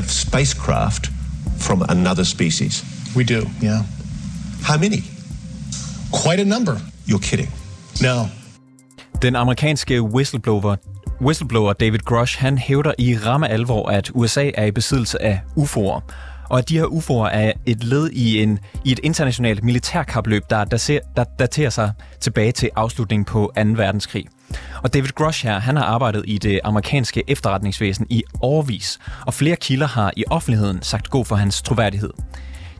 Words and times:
have 0.00 0.10
spacecraft 0.10 1.10
from 1.58 1.84
another 1.88 2.24
species. 2.24 2.84
We 3.16 3.24
do, 3.24 3.40
yeah. 3.62 3.82
How 4.62 4.78
many? 4.78 5.00
Quite 6.12 6.40
a 6.40 6.44
number. 6.44 6.76
You're 7.06 7.26
kidding. 7.30 7.50
No. 8.02 8.26
Den 9.22 9.36
amerikanske 9.36 10.02
whistleblower, 10.02 10.76
whistleblower 11.20 11.72
David 11.72 11.98
Grush, 12.04 12.38
han 12.38 12.58
hævder 12.58 12.92
i 12.98 13.16
ramme 13.16 13.48
alvor, 13.48 13.88
at 13.88 14.10
USA 14.14 14.50
er 14.54 14.64
i 14.64 14.70
besiddelse 14.70 15.22
af 15.22 15.40
UFO'er. 15.56 16.00
Og 16.50 16.58
at 16.58 16.68
de 16.68 16.78
her 16.78 16.84
UFO'er 16.84 17.28
er 17.32 17.52
et 17.66 17.84
led 17.84 18.10
i, 18.10 18.42
en, 18.42 18.58
i 18.84 18.92
et 18.92 19.00
internationalt 19.02 19.64
militærkapløb, 19.64 20.42
der, 20.50 20.64
der, 20.64 20.76
ser, 20.76 20.98
der 21.16 21.24
daterer 21.38 21.70
sig 21.70 21.92
tilbage 22.20 22.52
til 22.52 22.70
afslutningen 22.76 23.24
på 23.24 23.52
2. 23.56 23.62
verdenskrig. 23.62 24.26
Og 24.82 24.94
David 24.94 25.08
Grush 25.08 25.46
her, 25.46 25.58
han 25.58 25.76
har 25.76 25.84
arbejdet 25.84 26.24
i 26.26 26.38
det 26.38 26.60
amerikanske 26.64 27.22
efterretningsvæsen 27.28 28.06
i 28.10 28.22
årvis, 28.42 28.98
og 29.26 29.34
flere 29.34 29.56
kilder 29.56 29.86
har 29.86 30.12
i 30.16 30.24
offentligheden 30.30 30.82
sagt 30.82 31.10
god 31.10 31.24
for 31.24 31.36
hans 31.36 31.62
troværdighed. 31.62 32.10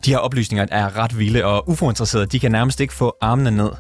De 0.05 0.11
her 0.11 0.19
oplysninger 0.19 0.67
er 0.71 0.97
ret 0.97 1.19
vilde, 1.19 1.45
og 1.45 1.69
uforinteresserede 1.69 2.27
de 2.27 2.41
kan 2.41 2.53
nærmest 2.53 2.81
ikke 2.81 2.95
få 2.95 3.17
armene 3.21 3.51
ned. 3.51 3.71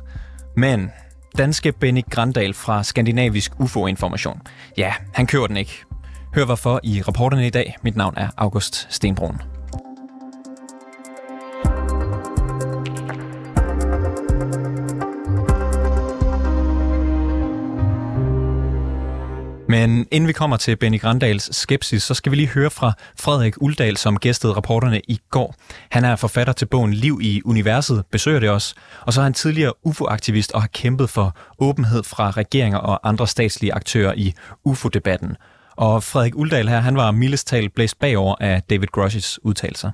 Men 0.56 0.90
danske 1.38 1.72
Benny 1.72 2.02
Grandal 2.10 2.54
fra 2.54 2.82
Skandinavisk 2.82 3.60
UFO-information, 3.60 4.40
ja, 4.76 4.92
han 5.14 5.26
kører 5.26 5.46
den 5.46 5.56
ikke. 5.56 5.84
Hør 6.34 6.44
hvorfor 6.44 6.80
i 6.82 7.02
rapporterne 7.02 7.46
i 7.46 7.50
dag. 7.50 7.76
Mit 7.82 7.96
navn 7.96 8.14
er 8.16 8.28
August 8.36 8.86
Stenbrun. 8.90 9.59
Men 19.70 20.06
inden 20.10 20.28
vi 20.28 20.32
kommer 20.32 20.56
til 20.56 20.76
Benny 20.76 21.00
Grandals 21.00 21.56
skepsis, 21.56 22.02
så 22.02 22.14
skal 22.14 22.32
vi 22.32 22.36
lige 22.36 22.48
høre 22.48 22.70
fra 22.70 22.92
Frederik 23.18 23.54
Uldal, 23.62 23.96
som 23.96 24.18
gæstede 24.18 24.52
rapporterne 24.52 25.00
i 25.08 25.20
går. 25.30 25.54
Han 25.90 26.04
er 26.04 26.16
forfatter 26.16 26.52
til 26.52 26.66
bogen 26.66 26.94
Liv 26.94 27.20
i 27.22 27.42
Universet, 27.44 28.04
besøger 28.12 28.40
det 28.40 28.50
også, 28.50 28.74
og 29.00 29.12
så 29.12 29.20
er 29.20 29.24
han 29.24 29.34
tidligere 29.34 29.72
UFO-aktivist 29.86 30.52
og 30.52 30.62
har 30.62 30.68
kæmpet 30.68 31.10
for 31.10 31.36
åbenhed 31.58 32.02
fra 32.02 32.30
regeringer 32.30 32.78
og 32.78 33.08
andre 33.08 33.26
statslige 33.26 33.74
aktører 33.74 34.14
i 34.16 34.34
UFO-debatten. 34.64 35.36
Og 35.76 36.02
Frederik 36.02 36.36
Uldal 36.36 36.68
her, 36.68 36.80
han 36.80 36.96
var 36.96 37.10
mildest 37.10 37.46
talt 37.46 37.74
blæst 37.74 37.98
bagover 37.98 38.34
af 38.40 38.62
David 38.62 38.88
Grushes 38.88 39.44
udtalelser 39.44 39.90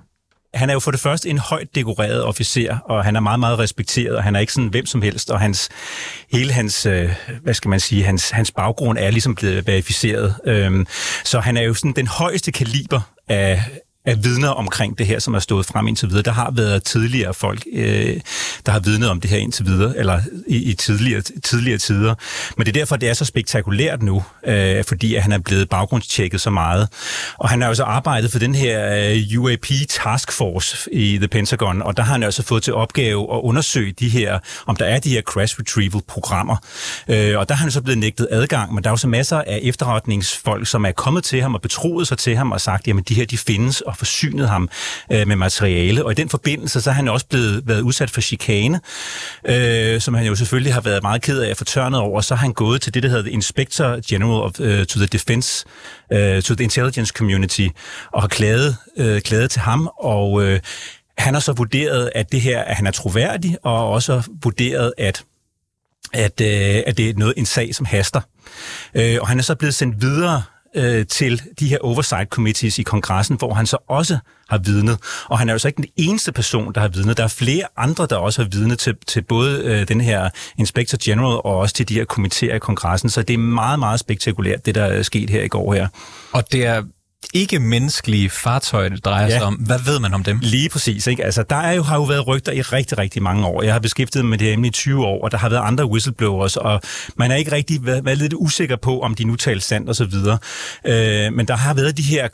han 0.55 0.71
er 0.71 0.73
jo 0.73 0.81
for 0.81 0.91
det 0.91 1.01
første 1.01 1.29
en 1.29 1.39
højt 1.39 1.75
dekoreret 1.75 2.25
officer, 2.25 2.79
og 2.79 3.05
han 3.05 3.17
er 3.17 3.21
meget, 3.21 3.41
meget 3.41 3.59
respekteret, 3.59 4.17
og 4.17 4.23
han 4.23 4.37
er 4.37 4.41
ikke 4.41 4.53
sådan 4.53 4.69
hvem 4.69 4.87
som 4.87 5.03
helst, 5.03 5.31
og 5.31 5.41
hans, 5.41 5.69
hele 6.33 6.53
hans, 6.53 6.87
øh, 6.87 7.13
hvad 7.43 7.55
skal 7.55 7.69
man 7.69 7.81
sige, 7.81 8.05
hans, 8.05 8.31
hans 8.31 8.51
baggrund 8.51 8.99
er 8.99 9.11
ligesom 9.11 9.35
blevet 9.35 9.67
verificeret. 9.67 10.35
Øhm, 10.45 10.87
så 11.25 11.41
han 11.41 11.57
er 11.57 11.63
jo 11.63 11.75
sådan 11.75 11.93
den 11.93 12.07
højeste 12.07 12.53
kaliber 12.53 13.01
af, 13.29 13.63
af 14.07 14.25
vidner 14.25 14.49
omkring 14.49 14.99
det 14.99 15.07
her, 15.07 15.19
som 15.19 15.35
er 15.35 15.39
stået 15.39 15.67
frem 15.67 15.89
indtil 15.89 16.09
videre. 16.09 16.23
Der 16.23 16.33
har 16.33 16.51
været 16.51 16.85
tidligere 16.85 17.35
folk, 17.35 17.65
øh, 17.73 18.21
der 18.67 18.73
har 18.73 18.81
vidnet 18.81 19.11
om 19.11 19.21
det 19.21 19.31
her 19.31 19.39
indtil 19.39 19.67
videre, 19.67 19.97
eller 19.97 20.21
i, 20.47 20.57
i 20.71 20.75
tidligere, 20.75 21.23
tidligere 21.45 21.79
tider. 21.79 22.15
Men 22.57 22.67
det 22.67 22.77
er 22.77 22.81
derfor, 22.81 22.97
det 22.97 23.09
er 23.09 23.15
så 23.15 23.25
spektakulært 23.25 24.03
nu, 24.03 24.25
øh, 24.47 24.85
fordi 24.85 25.15
at 25.15 25.23
han 25.23 25.33
er 25.33 25.39
blevet 25.39 25.69
baggrundstjekket 25.69 26.41
så 26.41 26.51
meget. 26.51 26.89
Og 27.39 27.49
han 27.49 27.63
har 27.63 27.69
også 27.69 27.85
arbejdet 27.85 28.33
for 28.33 28.39
den 28.39 28.55
her 28.55 29.11
øh, 29.35 29.41
UAP 29.41 29.67
Task 29.89 30.33
Force 30.33 30.95
i 30.95 31.19
The 31.19 31.29
Pentagon, 31.29 31.83
og 31.83 31.97
der 31.97 32.03
har 32.03 32.13
han 32.13 32.23
også 32.23 32.43
fået 32.43 32.63
til 32.63 32.75
opgave 32.75 33.35
at 33.35 33.41
undersøge 33.43 33.93
de 33.93 34.09
her, 34.09 34.39
om 34.67 34.77
der 34.77 34.85
er 34.85 34.99
de 34.99 35.11
her 35.11 35.23
crash 35.23 35.61
retrieval 35.61 36.03
programmer. 36.09 36.57
Øh, 37.09 37.39
og 37.39 37.49
der 37.49 37.55
har 37.55 37.63
han 37.63 37.71
så 37.71 37.83
blevet 37.83 37.99
nægtet 37.99 38.29
adgang, 38.31 38.75
men 38.75 38.85
der 38.85 38.91
er 38.91 38.93
jo 38.93 38.97
så 38.97 39.09
masser 39.09 39.43
af 39.47 39.61
efterretningsfolk, 39.63 40.67
som 40.67 40.85
er 40.85 40.93
kommet 40.93 41.25
til 41.25 41.43
ham 41.43 41.55
og 41.55 41.63
betroet 41.63 42.09
sig 42.09 42.19
til 42.19 42.37
ham 42.37 42.53
og 42.53 42.61
sagt, 42.61 42.89
jamen 42.89 43.05
de 43.09 43.15
her, 43.15 43.27
de 43.27 43.39
findes, 43.39 43.81
og 43.81 43.96
forsynet 43.97 44.49
ham 44.49 44.69
øh, 45.13 45.29
med 45.29 45.37
materiale. 45.37 46.05
Og 46.05 46.13
i 46.13 46.15
den 46.15 46.29
forbindelse, 46.29 46.81
så 46.81 46.91
har 46.91 46.97
han 46.97 47.09
også 47.09 47.27
blevet 47.27 47.63
været 47.67 47.81
udsat 47.81 48.11
for 48.11 48.21
chikane, 48.21 48.81
øh, 49.45 50.01
som 50.01 50.15
han 50.15 50.27
jo 50.27 50.35
selvfølgelig 50.35 50.75
har 50.75 50.81
været 50.81 51.03
meget 51.03 51.23
ked 51.23 51.41
af 51.41 51.51
at 51.51 51.57
få 51.57 51.65
tørnet 51.65 52.01
over. 52.01 52.21
Så 52.21 52.35
har 52.35 52.41
han 52.41 52.53
gået 52.53 52.83
til 52.83 52.95
det, 52.95 53.03
der 53.03 53.09
hedder 53.09 53.31
Inspector 53.31 54.01
General 54.09 54.43
of, 54.43 54.61
uh, 54.61 54.85
to 54.85 54.99
the 54.99 55.07
Defense, 55.07 55.65
uh, 56.15 56.43
to 56.43 56.55
the 56.55 56.63
Intelligence 56.65 57.13
Community, 57.17 57.69
og 58.13 58.23
har 58.23 58.29
klaget, 58.29 58.77
uh, 58.97 59.19
klaget 59.19 59.51
til 59.51 59.61
ham, 59.61 59.91
og 59.99 60.33
uh, 60.33 60.57
han 61.19 61.35
har 61.35 61.41
så 61.41 61.53
vurderet, 61.53 62.11
at 62.15 62.33
det 62.33 62.41
her, 62.41 62.63
at 62.63 62.77
han 62.77 62.87
er 62.87 62.91
troværdig, 62.91 63.57
og 63.63 63.91
også 63.91 64.23
vurderet, 64.43 64.93
at 64.99 65.25
at, 66.13 66.41
øh, 66.41 66.83
at 66.87 66.97
det 66.97 67.11
er 67.11 67.15
noget 67.17 67.35
en 67.37 67.47
sag, 67.47 67.75
som 67.75 67.87
haster. 67.87 68.21
Øh, 68.95 69.19
og 69.21 69.29
han 69.29 69.39
er 69.39 69.43
så 69.43 69.55
blevet 69.55 69.75
sendt 69.75 70.01
videre 70.01 70.43
øh, 70.77 71.07
til 71.07 71.43
de 71.61 71.69
her 71.69 71.79
oversight 71.81 72.31
committees 72.31 72.79
i 72.79 72.83
kongressen, 72.83 73.37
hvor 73.37 73.55
han 73.55 73.67
så 73.67 73.77
også 73.89 74.19
har 74.49 74.59
vidnet. 74.59 74.99
Og 75.29 75.39
han 75.39 75.49
er 75.49 75.53
jo 75.53 75.59
så 75.59 75.69
ikke 75.69 75.83
den 75.83 75.91
eneste 75.97 76.33
person, 76.33 76.75
der 76.75 76.81
har 76.81 76.89
vidnet. 76.89 77.17
Der 77.17 77.25
er 77.25 77.29
flere 77.29 77.65
andre, 77.77 78.07
der 78.11 78.17
også 78.17 78.43
har 78.43 78.49
vidnet 78.49 78.79
til, 78.79 78.95
til 79.07 79.23
både 79.23 79.61
øh, 79.65 79.89
den 79.89 80.01
her 80.01 80.29
Inspector 80.59 80.99
General 81.03 81.41
og 81.45 81.59
også 81.59 81.75
til 81.75 81.89
de 81.89 81.95
her 81.95 82.05
komitéer 82.13 82.55
i 82.55 82.59
kongressen. 82.59 83.11
Så 83.11 83.23
det 83.23 83.35
er 83.35 83.39
meget, 83.39 83.79
meget 83.79 84.01
spektakulært, 84.01 84.67
det 84.67 84.75
der 84.75 84.91
øh, 84.91 84.99
er 84.99 85.03
sket 85.03 85.31
her 85.31 85.43
i 85.43 85.49
går 85.49 85.75
her. 85.75 85.89
Og 86.33 86.53
det 86.53 86.67
er 86.67 86.83
ikke 87.35 87.59
menneskelige 87.59 88.31
fartøjer, 88.31 88.89
det 88.89 89.05
drejer 89.05 89.27
ja. 89.27 89.39
sig 89.39 89.43
om. 89.43 89.55
Hvad 89.55 89.79
ved 89.87 90.01
man 90.01 90.15
om 90.15 90.25
dem? 90.25 90.39
Lige 90.43 90.69
præcis. 90.69 91.07
Ikke? 91.07 91.25
Altså, 91.25 91.43
der 91.43 91.57
er 91.57 91.73
jo, 91.73 91.83
har 91.83 91.97
jo 91.97 92.03
været 92.03 92.27
rygter 92.27 92.53
i 92.53 92.63
rigtig, 92.63 92.99
rigtig 92.99 93.23
mange 93.23 93.47
år. 93.47 93.63
Jeg 93.63 93.73
har 93.73 93.81
beskæftiget 93.81 94.25
mig 94.25 94.31
med 94.31 94.39
det 94.39 94.53
emne 94.53 94.69
i 94.69 94.71
20 94.71 95.05
år, 95.05 95.25
og 95.25 95.31
der 95.31 95.39
har 95.39 95.49
været 95.49 95.63
andre 95.63 95.87
whistleblowers, 95.87 96.57
og 96.57 96.81
man 97.17 97.31
er 97.31 97.37
ikke 97.37 97.53
rigtig 97.53 97.87
været, 97.87 98.05
været 98.05 98.19
lidt 98.19 98.35
usikker 98.37 98.77
på, 98.77 99.01
om 99.01 99.15
de 99.15 99.25
nu 99.25 99.37
taler 99.37 99.61
sandt 99.61 99.89
og 99.89 99.97
så 99.97 100.05
videre. 100.05 100.39
Øh, 100.87 101.33
men 101.33 101.49
der 101.49 101.57
har 101.57 101.75
været 101.75 101.97
de 101.97 102.03
her 102.03 102.29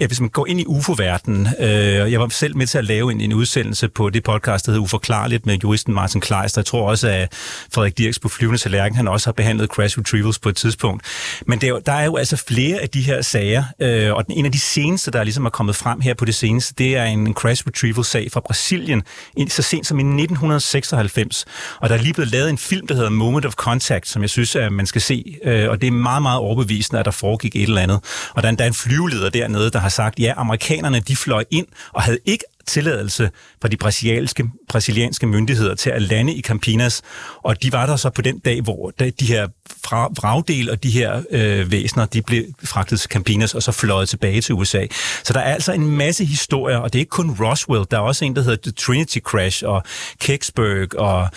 Ja, 0.00 0.06
hvis 0.06 0.20
man 0.20 0.28
går 0.28 0.46
ind 0.46 0.60
i 0.60 0.64
UFO-verdenen, 0.66 1.48
øh, 1.58 2.12
jeg 2.12 2.20
var 2.20 2.28
selv 2.28 2.56
med 2.56 2.66
til 2.66 2.78
at 2.78 2.84
lave 2.84 3.12
en, 3.12 3.20
en 3.20 3.32
udsendelse 3.32 3.88
på 3.88 4.10
det 4.10 4.24
podcast, 4.24 4.66
der 4.66 4.72
hedder 4.72 4.84
Uforklarligt 4.84 5.46
med 5.46 5.58
juristen 5.62 5.94
Martin 5.94 6.20
Kleister. 6.20 6.60
Jeg 6.60 6.66
tror 6.66 6.88
også, 6.88 7.08
at 7.08 7.32
Frederik 7.74 7.98
Dirks 7.98 8.18
på 8.18 8.28
Flyvende 8.28 8.58
Tallerken, 8.58 8.96
han 8.96 9.08
også 9.08 9.26
har 9.26 9.32
behandlet 9.32 9.68
crash 9.68 9.98
retrievals 9.98 10.38
på 10.38 10.48
et 10.48 10.56
tidspunkt. 10.56 11.06
Men 11.46 11.60
det 11.60 11.66
er 11.66 11.70
jo, 11.70 11.80
der 11.86 11.92
er 11.92 12.04
jo 12.04 12.16
altså 12.16 12.36
flere 12.36 12.78
af 12.78 12.88
de 12.88 13.02
her 13.02 13.22
sager, 13.22 13.64
øh, 13.80 14.12
og 14.12 14.26
den, 14.26 14.34
en 14.34 14.44
af 14.44 14.52
de 14.52 14.60
seneste, 14.60 15.10
der 15.10 15.24
ligesom 15.24 15.46
er 15.46 15.50
kommet 15.50 15.76
frem 15.76 16.00
her 16.00 16.14
på 16.14 16.24
det 16.24 16.34
seneste, 16.34 16.74
det 16.78 16.96
er 16.96 17.04
en 17.04 17.34
crash 17.34 17.66
retrieval-sag 17.66 18.32
fra 18.32 18.40
Brasilien, 18.40 19.02
så 19.48 19.62
sent 19.62 19.86
som 19.86 19.98
i 19.98 20.02
1996. 20.02 21.44
Og 21.80 21.88
der 21.88 21.94
er 21.94 22.02
lige 22.02 22.14
blevet 22.14 22.30
lavet 22.30 22.50
en 22.50 22.58
film, 22.58 22.86
der 22.86 22.94
hedder 22.94 23.10
Moment 23.10 23.46
of 23.46 23.54
Contact, 23.54 24.08
som 24.08 24.22
jeg 24.22 24.30
synes, 24.30 24.56
at 24.56 24.72
man 24.72 24.86
skal 24.86 25.00
se, 25.00 25.36
øh, 25.44 25.70
og 25.70 25.80
det 25.80 25.86
er 25.86 25.92
meget, 25.92 26.22
meget 26.22 26.38
overbevisende, 26.38 26.98
at 26.98 27.04
der 27.04 27.10
foregik 27.10 27.56
et 27.56 27.62
eller 27.62 27.82
andet. 27.82 28.00
Og 28.34 28.42
der 28.42 28.48
er, 28.48 28.52
der 28.52 28.64
er 28.64 28.68
en 28.68 28.74
flyveleder 28.74 29.30
dernede, 29.30 29.70
der 29.70 29.81
har 29.82 29.88
sagt, 29.88 30.18
ja, 30.18 30.32
amerikanerne 30.36 31.00
de 31.00 31.16
fløj 31.16 31.44
ind 31.50 31.66
og 31.92 32.02
havde 32.02 32.18
ikke 32.24 32.44
tilladelse 32.66 33.30
fra 33.60 33.68
de 33.68 33.76
brasilianske, 33.76 34.44
brasilianske 34.68 35.26
myndigheder 35.26 35.74
til 35.74 35.90
at 35.90 36.02
lande 36.02 36.34
i 36.34 36.42
Campinas, 36.42 37.02
og 37.42 37.62
de 37.62 37.72
var 37.72 37.86
der 37.86 37.96
så 37.96 38.10
på 38.10 38.22
den 38.22 38.38
dag, 38.38 38.60
hvor 38.60 38.92
de 39.20 39.26
her 39.26 39.48
vragdel 39.90 40.70
og 40.70 40.82
de 40.82 40.90
her 40.90 41.22
øh, 41.30 41.70
væsener, 41.70 42.06
de 42.06 42.22
blev 42.22 42.44
fragtet 42.64 43.00
til 43.00 43.10
Campinas 43.10 43.54
og 43.54 43.62
så 43.62 43.72
fløjet 43.72 44.08
tilbage 44.08 44.40
til 44.40 44.54
USA. 44.54 44.86
Så 45.24 45.32
der 45.32 45.40
er 45.40 45.54
altså 45.54 45.72
en 45.72 45.96
masse 45.96 46.24
historier, 46.24 46.76
og 46.76 46.92
det 46.92 46.98
er 46.98 47.00
ikke 47.00 47.10
kun 47.10 47.36
Roswell, 47.40 47.84
der 47.90 47.96
er 47.96 48.00
også 48.00 48.24
en, 48.24 48.36
der 48.36 48.42
hedder 48.42 48.62
The 48.62 48.72
Trinity 48.72 49.18
Crash, 49.18 49.62
og 49.66 49.82
Kecksburg, 50.20 50.98
og 50.98 51.28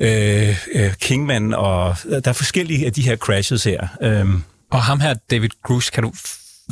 øh, 0.00 0.56
øh, 0.74 0.94
Kingman, 0.94 1.54
og 1.54 1.96
der 2.10 2.28
er 2.28 2.32
forskellige 2.32 2.86
af 2.86 2.92
de 2.92 3.02
her 3.02 3.16
crashes 3.16 3.64
her. 3.64 3.88
Øhm. 4.02 4.42
Og 4.70 4.82
ham 4.82 5.00
her, 5.00 5.14
David 5.30 5.48
Cruz, 5.66 5.90
kan 5.90 6.02
du 6.02 6.12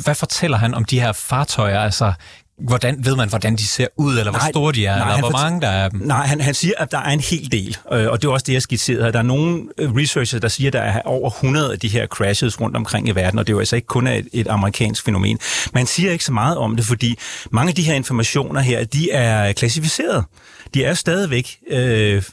hvad 0.03 0.15
fortæller 0.15 0.57
han 0.57 0.73
om 0.73 0.85
de 0.85 0.99
her 0.99 1.11
fartøjer? 1.11 1.79
Altså, 1.79 2.13
hvordan 2.57 3.05
ved 3.05 3.15
man, 3.15 3.29
hvordan 3.29 3.55
de 3.55 3.67
ser 3.67 3.87
ud, 3.97 4.17
eller 4.17 4.31
nej, 4.31 4.41
hvor 4.41 4.49
store 4.51 4.73
de 4.73 4.85
er, 4.85 4.97
nej, 4.97 5.07
eller 5.07 5.29
hvor 5.29 5.37
mange 5.37 5.61
der 5.61 5.67
er 5.67 5.89
dem? 5.89 5.99
Nej, 5.99 6.25
han, 6.25 6.41
han 6.41 6.53
siger, 6.53 6.73
at 6.77 6.91
der 6.91 6.97
er 6.97 7.09
en 7.09 7.19
hel 7.19 7.51
del, 7.51 7.77
øh, 7.91 8.07
og 8.07 8.21
det 8.21 8.27
er 8.27 8.31
også 8.31 8.43
det, 8.47 8.53
jeg 8.53 8.61
skitserede 8.61 9.03
her. 9.03 9.11
Der 9.11 9.19
er 9.19 9.23
nogle 9.23 9.63
øh, 9.77 9.95
researchers, 9.95 10.41
der 10.41 10.47
siger, 10.47 10.69
at 10.69 10.73
der 10.73 10.81
er 10.81 11.01
over 11.01 11.29
100 11.29 11.71
af 11.71 11.79
de 11.79 11.87
her 11.87 12.07
crashes 12.07 12.61
rundt 12.61 12.77
omkring 12.77 13.07
i 13.07 13.11
verden, 13.11 13.39
og 13.39 13.47
det 13.47 13.53
er 13.53 13.55
jo 13.55 13.59
altså 13.59 13.75
ikke 13.75 13.87
kun 13.87 14.07
et, 14.07 14.27
et 14.33 14.47
amerikansk 14.47 15.05
fænomen. 15.05 15.39
Man 15.73 15.85
siger 15.85 16.11
ikke 16.11 16.23
så 16.23 16.33
meget 16.33 16.57
om 16.57 16.75
det, 16.75 16.85
fordi 16.85 17.17
mange 17.51 17.69
af 17.69 17.75
de 17.75 17.83
her 17.83 17.93
informationer 17.93 18.61
her, 18.61 18.83
de 18.83 19.11
er 19.11 19.53
klassificeret. 19.53 20.25
De 20.73 20.83
er 20.83 20.93
stadigvæk 20.93 21.57
øh, 21.71 22.23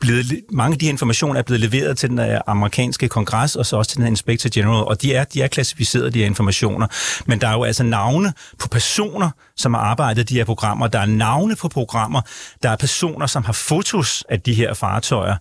blevet, 0.00 0.26
mange 0.52 0.74
af 0.74 0.78
de 0.78 0.84
her 0.84 0.90
informationer 0.90 1.38
er 1.38 1.42
blevet 1.42 1.60
leveret 1.60 1.98
til 1.98 2.08
den 2.08 2.18
øh, 2.18 2.40
amerikanske 2.46 3.08
kongres, 3.08 3.56
og 3.56 3.66
så 3.66 3.76
også 3.76 3.90
til 3.90 3.98
den 3.98 4.06
Inspector 4.06 4.50
General, 4.54 4.84
og 4.84 5.02
de 5.02 5.14
er, 5.14 5.24
de 5.24 5.42
er 5.42 5.46
klassificeret, 5.46 6.14
de 6.14 6.18
her 6.18 6.26
informationer. 6.26 6.86
Men 7.26 7.40
der 7.40 7.48
er 7.48 7.52
jo 7.52 7.64
altså 7.64 7.82
navne 7.82 8.32
på 8.58 8.68
personer, 8.68 9.30
som 9.56 9.74
har 9.74 9.80
arbejdet 9.80 10.28
de 10.28 10.34
her 10.34 10.44
programmer. 10.44 10.86
Der 10.86 10.98
er 10.98 11.06
navne 11.06 11.56
på 11.56 11.68
programmer. 11.68 12.20
Der 12.62 12.70
er 12.70 12.76
personer, 12.76 13.26
som 13.26 13.44
har 13.44 13.52
fotos 13.52 14.24
af 14.28 14.40
de 14.40 14.54
her 14.54 14.74
fartøjer. 14.74 15.36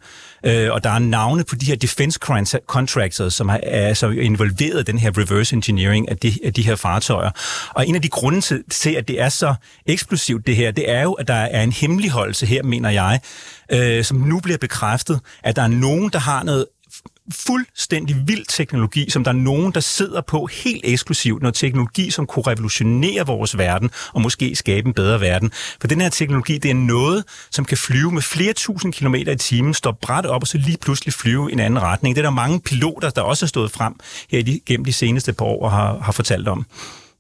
Øh, 0.46 0.72
og 0.72 0.84
der 0.84 0.90
er 0.90 1.00
navne 1.00 1.44
på 1.44 1.56
de 1.56 1.66
her 1.66 1.76
defense 1.76 2.20
contractors, 2.68 3.34
som 3.34 3.50
er 3.50 3.58
altså 3.64 4.10
involveret 4.10 4.80
i 4.80 4.84
den 4.84 5.00
her 5.00 5.18
reverse 5.18 5.56
engineering 5.56 6.10
af 6.10 6.18
de, 6.18 6.34
af 6.44 6.54
de 6.54 6.62
her 6.62 6.76
fartøjer. 6.76 7.30
Og 7.74 7.88
en 7.88 7.96
af 7.96 8.02
de 8.02 8.10
grunde 8.10 8.42
til, 8.42 8.64
til, 8.72 8.90
at 8.90 9.08
det 9.08 9.22
er 9.22 9.30
så 9.30 9.56
eksplosivt 9.86 10.48
det 10.48 10.56
her, 10.56 10.72
det 10.72 10.92
er 10.92 11.04
jo, 11.04 11.14
at 11.14 11.28
der 11.28 11.34
er 11.34 11.64
en 11.64 11.72
hemmeligholdelse 11.72 12.46
her, 12.46 12.64
mener 12.64 12.90
jeg, 12.90 13.20
øh, 13.72 14.04
som 14.04 14.18
nu 14.18 14.40
bliver 14.40 14.58
bekræftet, 14.58 15.20
at 15.44 15.56
der 15.56 15.62
er 15.62 15.68
nogen, 15.68 16.10
der 16.10 16.20
har 16.20 16.44
noget 16.44 16.66
fuldstændig 17.36 18.16
vild 18.28 18.46
teknologi, 18.50 19.10
som 19.10 19.24
der 19.24 19.32
er 19.32 19.36
nogen, 19.36 19.72
der 19.72 19.80
sidder 19.80 20.22
på 20.22 20.46
helt 20.46 20.82
eksklusivt. 20.84 21.42
Noget 21.42 21.56
teknologi, 21.56 22.10
som 22.12 22.26
kunne 22.26 22.48
revolutionere 22.48 23.26
vores 23.26 23.58
verden 23.58 23.92
og 24.14 24.22
måske 24.22 24.56
skabe 24.56 24.88
en 24.88 24.94
bedre 24.94 25.22
verden. 25.22 25.52
For 25.82 25.88
den 25.88 26.02
her 26.02 26.10
teknologi, 26.10 26.58
det 26.58 26.72
er 26.72 26.76
noget, 26.76 27.24
som 27.52 27.66
kan 27.66 27.78
flyve 27.78 28.12
med 28.12 28.22
flere 28.22 28.54
tusind 28.54 28.94
kilometer 28.94 29.32
i 29.32 29.38
timen, 29.38 29.74
står 29.74 29.92
bræt 30.02 30.26
op 30.26 30.42
og 30.42 30.48
så 30.48 30.58
lige 30.58 30.78
pludselig 30.82 31.14
flyve 31.14 31.50
i 31.50 31.54
en 31.54 31.60
anden 31.60 31.82
retning. 31.82 32.16
Det 32.16 32.22
er 32.22 32.26
der 32.26 32.36
mange 32.36 32.62
piloter, 32.62 33.10
der 33.10 33.22
også 33.22 33.46
har 33.46 33.48
stået 33.48 33.72
frem 33.72 33.94
her 34.32 34.60
gennem 34.66 34.86
de 34.86 34.94
seneste 34.94 35.34
par 35.34 35.46
år 35.46 35.64
og 35.64 35.72
har, 35.72 36.00
har 36.00 36.12
fortalt 36.12 36.48
om. 36.48 36.66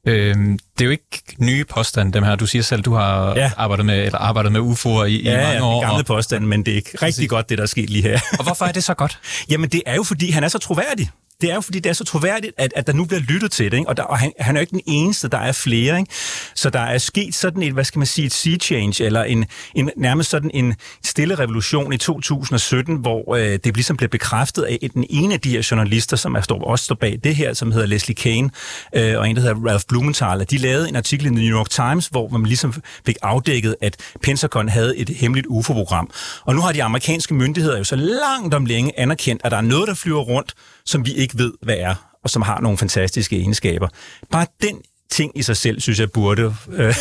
Øhm, 0.08 0.60
det 0.78 0.82
er 0.82 0.86
jo 0.86 0.92
ikke 0.92 1.24
nye 1.38 1.66
påstande, 1.66 2.14
dem 2.14 2.24
her. 2.24 2.36
Du 2.36 2.46
siger 2.46 2.64
selv, 2.64 2.82
du 2.82 2.94
har 2.94 3.36
ja. 3.36 3.52
arbejdet 3.58 3.86
med 3.86 4.06
eller 4.06 4.18
arbejdet 4.18 4.52
med 4.52 4.62
UFO'er 4.62 5.04
i, 5.04 5.24
ja, 5.24 5.34
i 5.34 5.44
mange 5.44 5.54
ja, 5.54 5.64
år. 5.64 5.84
Ja, 5.84 5.90
gamle 5.90 6.04
påstande, 6.04 6.48
men 6.48 6.66
det 6.66 6.72
er 6.72 6.76
ikke 6.76 6.98
rigtig 7.02 7.30
godt, 7.30 7.50
det 7.50 7.58
der 7.58 7.64
er 7.64 7.68
sket 7.68 7.90
lige 7.90 8.04
her. 8.04 8.20
og 8.40 8.44
hvorfor 8.44 8.66
er 8.66 8.72
det 8.72 8.84
så 8.84 8.94
godt? 8.94 9.20
Jamen, 9.52 9.70
det 9.70 9.82
er 9.86 9.96
jo, 9.96 10.04
fordi 10.04 10.32
han 10.32 10.44
er 10.44 10.48
så 10.48 10.58
troværdig 10.58 11.10
det 11.42 11.52
er 11.52 11.56
jo 11.56 11.62
fordi, 11.62 11.80
det 11.80 11.90
er 11.90 11.94
så 11.94 12.04
troværdigt, 12.04 12.54
at, 12.58 12.74
at 12.76 12.88
der 12.88 12.94
nu 12.94 13.06
bliver 13.06 13.20
lyttet 13.20 13.52
til 13.52 13.72
det. 13.72 13.78
Ikke? 13.78 13.90
Og, 13.90 13.98
der, 13.98 14.04
og 14.04 14.20
han, 14.20 14.32
han 14.40 14.56
er 14.56 14.60
jo 14.60 14.62
ikke 14.62 14.72
den 14.72 14.82
eneste, 14.86 15.28
der 15.28 15.38
er 15.38 15.52
flere. 15.52 16.00
Ikke? 16.00 16.12
Så 16.56 16.70
der 16.70 16.80
er 16.80 16.98
sket 16.98 17.36
sådan 17.36 17.64
et, 17.64 17.74
hvad 17.74 17.84
skal 17.84 18.00
man 18.00 18.06
sige, 18.06 18.26
et 18.26 18.34
sea 18.34 18.58
change, 18.58 19.04
eller 19.04 19.24
en, 19.24 19.46
en, 19.76 19.90
nærmest 19.98 20.30
sådan 20.30 20.52
en 20.54 20.76
stille 21.06 21.36
revolution 21.36 21.94
i 21.94 21.98
2017, 21.98 22.96
hvor 22.96 23.36
øh, 23.36 23.60
det 23.64 23.76
ligesom 23.76 23.98
blev 23.98 24.10
bekræftet 24.10 24.64
af 24.64 24.90
den 24.94 25.06
ene 25.10 25.34
af 25.34 25.40
de 25.40 25.50
her 25.50 25.68
journalister, 25.72 26.18
som 26.18 26.36
er, 26.36 26.42
står, 26.42 26.64
også 26.64 26.86
står 26.86 26.96
bag 26.96 27.20
det 27.24 27.36
her, 27.36 27.54
som 27.54 27.72
hedder 27.72 27.88
Leslie 27.88 28.16
Kane, 28.16 28.50
øh, 28.96 29.18
og 29.18 29.30
en, 29.30 29.36
der 29.36 29.42
hedder 29.42 29.70
Ralph 29.70 29.84
Blumenthal. 29.88 30.46
De 30.50 30.58
lavede 30.58 30.90
en 30.90 30.96
artikel 30.96 31.26
i 31.26 31.30
The 31.30 31.36
New 31.36 31.58
York 31.58 31.70
Times, 31.70 32.08
hvor 32.08 32.30
man 32.30 32.46
ligesom 32.46 32.74
fik 33.06 33.16
afdækket, 33.22 33.76
at 33.82 33.98
Pentagon 34.24 34.70
havde 34.70 34.98
et 34.98 35.10
hemmeligt 35.10 35.48
UFO-program. 35.50 36.10
Og 36.46 36.56
nu 36.56 36.62
har 36.62 36.72
de 36.72 36.84
amerikanske 36.84 37.34
myndigheder 37.34 37.78
jo 37.78 37.84
så 37.84 37.96
langt 37.96 38.54
om 38.54 38.66
længe 38.66 39.00
anerkendt, 39.00 39.42
at 39.46 39.52
der 39.52 39.58
er 39.58 39.62
noget, 39.62 39.88
der 39.88 39.94
flyver 39.94 40.22
rundt, 40.22 40.54
som 40.86 41.06
vi 41.06 41.14
ikke 41.14 41.27
ved, 41.36 41.54
hvad 41.62 41.76
er, 41.78 41.96
og 42.24 42.30
som 42.30 42.42
har 42.42 42.62
nogle 42.62 42.78
fantastiske 42.78 43.38
egenskaber. 43.38 43.88
Bare 44.32 44.46
den 44.62 44.82
ting 45.12 45.32
i 45.36 45.42
sig 45.42 45.58
selv, 45.58 45.82
synes 45.82 46.00
jeg, 46.00 46.12
burde 46.12 46.56
øh, 46.74 46.96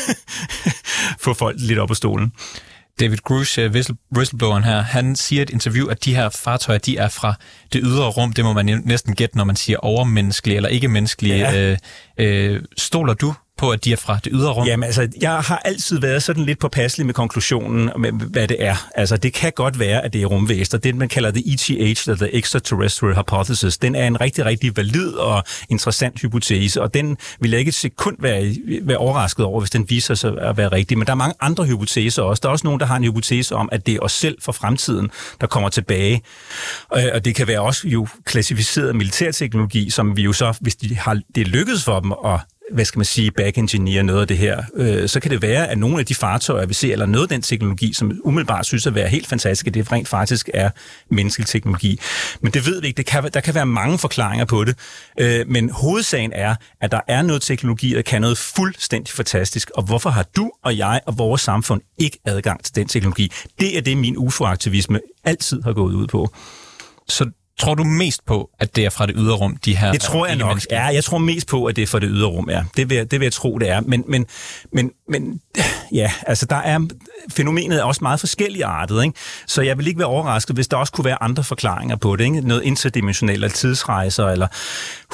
få 1.24 1.34
folk 1.34 1.56
lidt 1.58 1.78
op 1.78 1.88
på 1.88 1.94
stolen. 1.94 2.32
David 3.00 3.18
Grush, 3.24 3.58
uh, 3.58 3.70
whistlebloweren 4.16 4.64
her, 4.64 4.80
han 4.80 5.16
siger 5.16 5.40
i 5.40 5.42
et 5.42 5.50
interview, 5.50 5.88
at 5.88 6.04
de 6.04 6.14
her 6.14 6.28
fartøjer, 6.28 6.78
de 6.78 6.96
er 6.96 7.08
fra 7.08 7.34
det 7.72 7.80
ydre 7.84 8.08
rum. 8.08 8.32
Det 8.32 8.44
må 8.44 8.52
man 8.52 8.82
næsten 8.84 9.14
gætte, 9.14 9.36
når 9.36 9.44
man 9.44 9.56
siger 9.56 9.78
overmenneskelige 9.78 10.56
eller 10.56 10.68
ikke 10.68 10.88
menneskelige. 10.88 11.36
Ja. 11.36 11.70
Øh, 11.70 11.78
øh, 12.18 12.62
stoler 12.76 13.14
du 13.14 13.34
på, 13.58 13.70
at 13.70 13.84
de 13.84 13.92
er 13.92 13.96
fra 13.96 14.18
det 14.24 14.32
ydre 14.34 14.52
rum? 14.52 14.66
Jamen 14.66 14.84
altså, 14.84 15.08
jeg 15.20 15.38
har 15.38 15.62
altid 15.64 16.00
været 16.00 16.22
sådan 16.22 16.44
lidt 16.44 16.58
påpasselig 16.58 17.06
med 17.06 17.14
konklusionen, 17.14 17.90
med 17.98 18.12
hvad 18.12 18.48
det 18.48 18.56
er. 18.60 18.88
Altså, 18.94 19.16
det 19.16 19.32
kan 19.32 19.52
godt 19.56 19.78
være, 19.78 20.04
at 20.04 20.12
det 20.12 20.22
er 20.22 20.26
rumvæster. 20.26 20.78
Det, 20.78 20.94
man 20.94 21.08
kalder 21.08 21.30
det 21.30 21.42
ETH, 21.46 21.70
eller 21.70 22.16
The 22.16 22.34
Extraterrestrial 22.34 23.16
Hypothesis, 23.16 23.78
den 23.78 23.94
er 23.94 24.06
en 24.06 24.20
rigtig, 24.20 24.44
rigtig 24.44 24.76
valid 24.76 25.12
og 25.12 25.44
interessant 25.68 26.20
hypotese, 26.20 26.82
og 26.82 26.94
den 26.94 27.16
vil 27.40 27.50
jeg 27.50 27.58
ikke 27.58 27.68
et 27.68 27.74
sekund 27.74 28.16
være, 28.20 28.56
være 28.82 28.96
overrasket 28.96 29.44
over, 29.44 29.60
hvis 29.60 29.70
den 29.70 29.90
viser 29.90 30.14
sig 30.14 30.32
at 30.40 30.56
være 30.56 30.68
rigtig. 30.68 30.98
Men 30.98 31.06
der 31.06 31.12
er 31.12 31.16
mange 31.16 31.34
andre 31.40 31.64
hypoteser 31.64 32.22
også. 32.22 32.40
Der 32.40 32.48
er 32.48 32.52
også 32.52 32.66
nogen, 32.66 32.80
der 32.80 32.86
har 32.86 32.96
en 32.96 33.04
hypotese 33.04 33.54
om, 33.54 33.68
at 33.72 33.86
det 33.86 33.94
er 33.94 34.00
os 34.00 34.12
selv 34.12 34.38
fra 34.42 34.52
fremtiden, 34.52 35.10
der 35.40 35.46
kommer 35.46 35.68
tilbage. 35.68 36.22
Og 36.90 37.24
det 37.24 37.34
kan 37.34 37.46
være 37.46 37.60
også 37.60 37.88
jo 37.88 38.08
klassificeret 38.24 38.96
militærteknologi, 38.96 39.90
som 39.90 40.16
vi 40.16 40.22
jo 40.22 40.32
så, 40.32 40.54
hvis 40.60 40.76
de 40.76 40.96
har, 40.96 41.20
det 41.34 41.40
er 41.40 41.44
lykkedes 41.44 41.84
for 41.84 42.00
dem 42.00 42.12
at 42.12 42.40
hvad 42.72 42.84
skal 42.84 42.98
man 42.98 43.04
sige, 43.04 43.30
back-engineer 43.30 44.02
noget 44.02 44.20
af 44.20 44.28
det 44.28 44.38
her, 44.38 44.62
øh, 44.74 45.08
så 45.08 45.20
kan 45.20 45.30
det 45.30 45.42
være, 45.42 45.68
at 45.68 45.78
nogle 45.78 45.98
af 45.98 46.06
de 46.06 46.14
fartøjer, 46.14 46.66
vi 46.66 46.74
ser, 46.74 46.92
eller 46.92 47.06
noget 47.06 47.24
af 47.24 47.28
den 47.28 47.42
teknologi, 47.42 47.92
som 47.92 48.20
umiddelbart 48.24 48.66
synes 48.66 48.86
at 48.86 48.94
være 48.94 49.08
helt 49.08 49.26
fantastisk, 49.26 49.66
at 49.66 49.74
det 49.74 49.92
rent 49.92 50.08
faktisk 50.08 50.50
er 50.54 50.70
menneskelig 51.10 51.46
teknologi. 51.46 52.00
Men 52.40 52.52
det 52.52 52.66
ved 52.66 52.80
vi 52.80 52.86
ikke. 52.86 52.96
Det 52.96 53.06
kan, 53.06 53.30
der 53.34 53.40
kan 53.40 53.54
være 53.54 53.66
mange 53.66 53.98
forklaringer 53.98 54.44
på 54.44 54.64
det. 54.64 54.78
Øh, 55.20 55.48
men 55.48 55.70
hovedsagen 55.70 56.32
er, 56.34 56.54
at 56.80 56.92
der 56.92 57.00
er 57.08 57.22
noget 57.22 57.42
teknologi, 57.42 57.94
der 57.94 58.02
kan 58.02 58.20
noget 58.20 58.38
fuldstændig 58.38 59.14
fantastisk. 59.14 59.70
Og 59.74 59.82
hvorfor 59.82 60.10
har 60.10 60.26
du 60.36 60.50
og 60.64 60.78
jeg 60.78 61.00
og 61.06 61.18
vores 61.18 61.40
samfund 61.42 61.80
ikke 61.98 62.18
adgang 62.24 62.64
til 62.64 62.74
den 62.74 62.88
teknologi? 62.88 63.32
Det 63.60 63.76
er 63.76 63.80
det, 63.80 63.96
min 63.96 64.16
UFO-aktivisme 64.16 65.00
altid 65.24 65.62
har 65.62 65.72
gået 65.72 65.94
ud 65.94 66.06
på. 66.06 66.30
Så 67.08 67.30
Tror 67.58 67.74
du 67.74 67.84
mest 67.84 68.26
på, 68.26 68.50
at 68.58 68.76
det 68.76 68.84
er 68.84 68.90
fra 68.90 69.06
det 69.06 69.14
ydre 69.18 69.34
rum, 69.34 69.56
de 69.56 69.76
her 69.76 69.92
Det 69.92 70.00
tror 70.00 70.26
jeg 70.26 70.36
nok. 70.36 70.60
Ja, 70.70 70.84
jeg 70.84 71.04
tror 71.04 71.18
mest 71.18 71.46
på, 71.46 71.64
at 71.64 71.76
det 71.76 71.82
er 71.82 71.86
fra 71.86 71.98
det 71.98 72.08
ydre 72.12 72.26
rum, 72.26 72.50
ja. 72.50 72.62
Det 72.76 72.90
vil, 72.90 72.98
det 73.10 73.20
vil 73.20 73.26
jeg 73.26 73.32
tro, 73.32 73.58
det 73.58 73.70
er. 73.70 73.80
Men, 73.80 74.04
men, 74.08 74.26
men, 74.72 74.90
men 75.08 75.40
ja, 75.92 76.12
altså 76.26 76.46
der 76.46 76.56
er, 76.56 76.80
fænomenet 77.32 77.78
er 77.78 77.82
også 77.82 77.98
meget 78.02 78.20
forskellige 78.20 78.64
artet, 78.64 79.04
ikke? 79.04 79.18
Så 79.46 79.62
jeg 79.62 79.78
vil 79.78 79.86
ikke 79.86 79.98
være 79.98 80.08
overrasket, 80.08 80.56
hvis 80.56 80.68
der 80.68 80.76
også 80.76 80.92
kunne 80.92 81.04
være 81.04 81.22
andre 81.22 81.44
forklaringer 81.44 81.96
på 81.96 82.16
det, 82.16 82.24
ikke? 82.24 82.40
Noget 82.40 82.62
interdimensionelt 82.62 83.34
eller 83.34 83.48
tidsrejser, 83.48 84.26
eller 84.26 84.46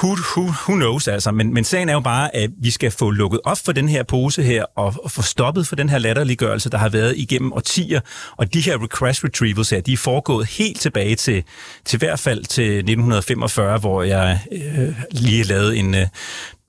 who, 0.03 0.17
who, 0.35 0.41
who 0.41 0.73
knows, 0.75 1.07
altså. 1.07 1.31
Men, 1.31 1.53
men 1.53 1.63
sagen 1.63 1.89
er 1.89 1.93
jo 1.93 1.99
bare, 1.99 2.35
at 2.35 2.49
vi 2.61 2.71
skal 2.71 2.91
få 2.91 3.09
lukket 3.09 3.39
op 3.43 3.57
for 3.65 3.71
den 3.71 3.89
her 3.89 4.03
pose 4.03 4.43
her, 4.43 4.65
og, 4.75 4.93
og 5.03 5.11
få 5.11 5.21
stoppet 5.21 5.67
for 5.67 5.75
den 5.75 5.89
her 5.89 5.97
latterliggørelse, 5.97 6.69
der 6.69 6.77
har 6.77 6.89
været 6.89 7.17
igennem 7.17 7.53
årtier. 7.53 7.99
Og 8.37 8.53
de 8.53 8.61
her 8.61 8.83
request 8.83 9.23
retrievals 9.23 9.69
her, 9.69 9.81
de 9.81 9.93
er 9.93 9.97
foregået 9.97 10.47
helt 10.47 10.79
tilbage 10.79 11.15
til, 11.15 11.43
til 11.85 11.99
hvert 11.99 12.19
fald 12.19 12.32
fald 12.33 12.45
til 12.45 12.77
1945, 12.77 13.77
hvor 13.77 14.03
jeg 14.03 14.39
øh, 14.51 14.95
lige 15.11 15.43
lavede 15.43 15.77
en 15.77 15.95
øh, 15.95 16.07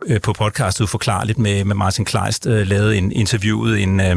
øh 0.06 0.20
på 0.20 0.32
podcastet 0.32 0.88
forklarligt 0.88 1.38
med, 1.38 1.64
med 1.64 1.75
Martin 1.75 2.05
Kleist, 2.05 2.46
øh, 2.46 2.66
lavede 2.66 2.96
en 2.96 3.12
interviewet 3.12 3.82
en 3.82 4.00
øh, 4.00 4.16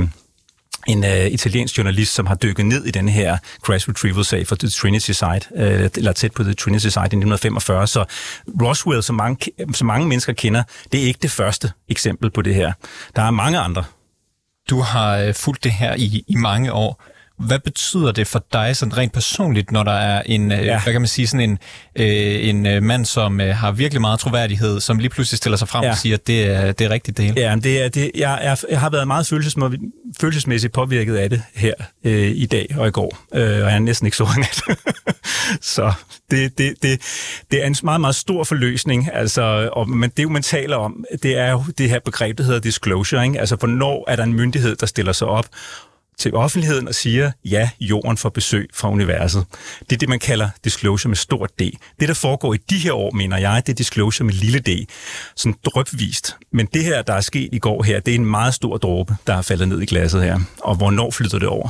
en 0.88 1.04
øh, 1.04 1.28
italiensk 1.28 1.78
journalist, 1.78 2.14
som 2.14 2.26
har 2.26 2.36
dykket 2.36 2.66
ned 2.66 2.86
i 2.86 2.92
den 2.92 3.10
her 3.10 3.38
crash 3.62 3.90
retrieval-sag 3.90 4.48
for 4.48 4.56
The 4.56 4.70
Trinity 4.70 5.12
Site, 5.12 5.48
øh, 5.56 5.90
eller 5.98 6.12
tæt 6.12 6.32
på 6.34 6.44
The 6.44 6.54
Trinity 6.54 6.88
Site 6.88 7.00
i 7.00 7.20
1945. 7.20 7.88
Så 7.88 8.06
Roswell, 8.62 9.04
som 9.04 9.16
mange, 9.16 9.52
som 9.74 9.88
mange 9.88 10.08
mennesker 10.08 10.34
kender, 10.34 10.64
det 10.92 11.02
er 11.04 11.06
ikke 11.06 11.20
det 11.22 11.32
første 11.32 11.72
eksempel 11.90 12.32
på 12.32 12.42
det 12.42 12.56
her. 12.56 12.74
Der 13.16 13.22
er 13.22 13.32
mange 13.32 13.60
andre. 13.60 13.84
Du 14.70 14.80
har 14.80 15.18
øh, 15.18 15.34
fulgt 15.34 15.64
det 15.64 15.72
her 15.72 15.96
i, 15.96 16.24
i 16.28 16.36
mange 16.36 16.74
år. 16.74 17.04
Hvad 17.40 17.60
betyder 17.60 18.12
det 18.12 18.28
for 18.28 18.46
dig 18.54 18.76
sådan 18.76 18.98
rent 18.98 19.14
personligt, 19.14 19.72
når 19.72 19.84
der 19.84 19.92
er 19.92 20.22
en, 20.26 20.52
øh, 20.52 20.66
ja. 20.66 20.82
hvad 20.84 20.94
kan 20.94 21.02
man 21.02 21.08
sige, 21.08 21.28
sådan 21.28 21.50
en, 21.50 21.60
øh, 21.96 22.50
en 22.50 22.66
øh, 22.66 22.84
mand, 22.84 23.06
som 23.06 23.42
øh, 23.42 23.56
har 23.56 23.72
virkelig 23.72 24.02
meget 24.02 24.20
troværdighed, 24.20 24.80
som 24.80 25.00
lige 25.00 25.10
pludselig 25.10 25.38
stiller 25.38 25.58
sig 25.58 25.68
frem 25.68 25.84
ja. 25.84 25.90
og 25.90 25.98
siger, 25.98 26.16
at 26.16 26.28
det 26.28 26.46
er, 26.46 26.72
det 26.72 26.86
er 26.86 26.90
rigtigt 26.90 27.18
det 27.18 27.26
hele? 27.26 27.42
Ja, 27.42 27.56
det 27.56 27.84
er, 27.84 27.90
det, 27.90 28.12
jeg, 28.16 28.40
er, 28.42 28.64
jeg 28.70 28.80
har 28.80 28.90
været 28.90 29.08
meget 29.08 29.28
følelsesmæssigt 30.20 30.74
påvirket 30.74 31.16
af 31.16 31.30
det 31.30 31.42
her 31.56 31.74
øh, 32.04 32.32
i 32.36 32.46
dag 32.46 32.76
og 32.78 32.88
i 32.88 32.92
går, 32.92 33.18
øh, 33.34 33.42
og 33.42 33.50
jeg 33.50 33.76
er 33.76 33.80
næsten 33.80 34.06
ikke 34.06 34.24
nat. 34.24 34.62
så 35.76 35.94
det, 36.32 36.58
det, 36.58 36.74
det, 36.82 37.02
det 37.52 37.64
er 37.64 37.68
en 37.68 37.76
meget, 37.84 38.02
meget 38.02 38.16
stor 38.16 38.44
forløsning, 38.44 39.10
altså, 39.14 39.70
og 39.74 39.90
men 39.90 40.12
det, 40.18 40.32
man 40.32 40.42
taler 40.42 40.76
om, 40.76 41.06
det 41.24 41.38
er 41.38 41.52
jo 41.52 41.64
det 41.78 41.90
her 41.90 42.00
begreb, 42.00 42.38
der 42.38 42.44
hedder 42.44 42.60
disclosure, 42.60 43.26
ikke? 43.26 43.40
altså 43.40 43.56
hvornår 43.56 44.06
er 44.08 44.16
der 44.16 44.24
en 44.24 44.34
myndighed, 44.34 44.76
der 44.76 44.86
stiller 44.86 45.12
sig 45.12 45.28
op 45.28 45.46
til 46.20 46.36
offentligheden 46.36 46.88
og 46.88 46.96
siger, 46.96 47.32
ja, 47.46 47.70
jorden 47.80 48.18
får 48.18 48.30
besøg 48.30 48.70
fra 48.74 48.90
universet. 48.90 49.46
Det 49.80 49.92
er 49.92 49.98
det, 49.98 50.10
man 50.10 50.20
kalder 50.20 50.50
disclosure 50.64 51.10
med 51.10 51.18
stort 51.18 51.60
D. 51.60 51.62
Det, 52.00 52.08
der 52.08 52.14
foregår 52.14 52.54
i 52.54 52.58
de 52.70 52.78
her 52.78 52.94
år, 52.94 53.12
mener 53.12 53.38
jeg, 53.38 53.64
det 53.66 53.74
er 53.74 53.76
disclosure 53.76 54.26
med 54.26 54.34
lille 54.34 54.60
d. 54.60 54.90
Sådan 55.36 55.56
drøbvist. 55.66 56.36
Men 56.52 56.68
det 56.74 56.84
her, 56.84 57.02
der 57.02 57.14
er 57.14 57.22
sket 57.22 57.50
i 57.52 57.60
går 57.60 57.84
her, 57.84 58.00
det 58.00 58.12
er 58.12 58.16
en 58.16 58.26
meget 58.26 58.54
stor 58.54 58.78
dråbe, 58.78 59.16
der 59.28 59.34
er 59.34 59.42
faldet 59.42 59.68
ned 59.68 59.82
i 59.82 59.86
glasset 59.86 60.24
her. 60.24 60.40
Og 60.62 60.76
hvornår 60.76 61.12
flytter 61.12 61.40
det 61.40 61.48
over? 61.48 61.70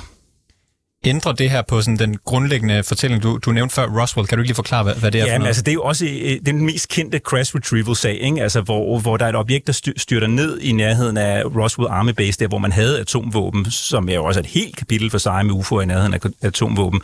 Ændrer 1.05 1.31
det 1.31 1.49
her 1.49 1.61
på 1.61 1.81
sådan 1.81 1.97
den 1.97 2.17
grundlæggende 2.25 2.83
fortælling, 2.83 3.23
du, 3.23 3.37
du 3.37 3.51
nævnte 3.51 3.75
før, 3.75 3.85
Roswell. 3.85 4.27
Kan 4.27 4.37
du 4.37 4.41
ikke 4.41 4.47
lige 4.47 4.55
forklare, 4.55 4.83
hvad, 4.83 4.95
hvad 4.95 5.11
det 5.11 5.21
er 5.21 5.25
ja, 5.25 5.33
for 5.33 5.37
noget? 5.37 5.47
altså 5.47 5.61
det 5.61 5.71
er 5.71 5.73
jo 5.73 5.83
også 5.83 6.05
øh, 6.05 6.37
den 6.45 6.65
mest 6.65 6.89
kendte 6.89 7.19
crash 7.19 7.55
retrieval-sag, 7.55 8.17
ikke? 8.21 8.43
Altså, 8.43 8.61
hvor, 8.61 8.99
hvor 8.99 9.17
der 9.17 9.25
er 9.25 9.29
et 9.29 9.35
objekt, 9.35 9.67
der 9.67 9.91
styrter 9.97 10.27
ned 10.27 10.59
i 10.59 10.71
nærheden 10.71 11.17
af 11.17 11.43
Roswell 11.45 11.89
Army 11.91 12.11
Base, 12.11 12.39
der 12.39 12.47
hvor 12.47 12.57
man 12.57 12.71
havde 12.71 12.99
atomvåben, 12.99 13.71
som 13.71 14.09
er 14.09 14.13
jo 14.13 14.23
også 14.23 14.39
et 14.39 14.45
helt 14.45 14.75
kapitel 14.75 15.11
for 15.11 15.17
sig 15.17 15.45
med 15.45 15.53
UFO 15.53 15.79
i 15.79 15.85
nærheden 15.85 16.13
af 16.13 16.19
atomvåben 16.41 17.01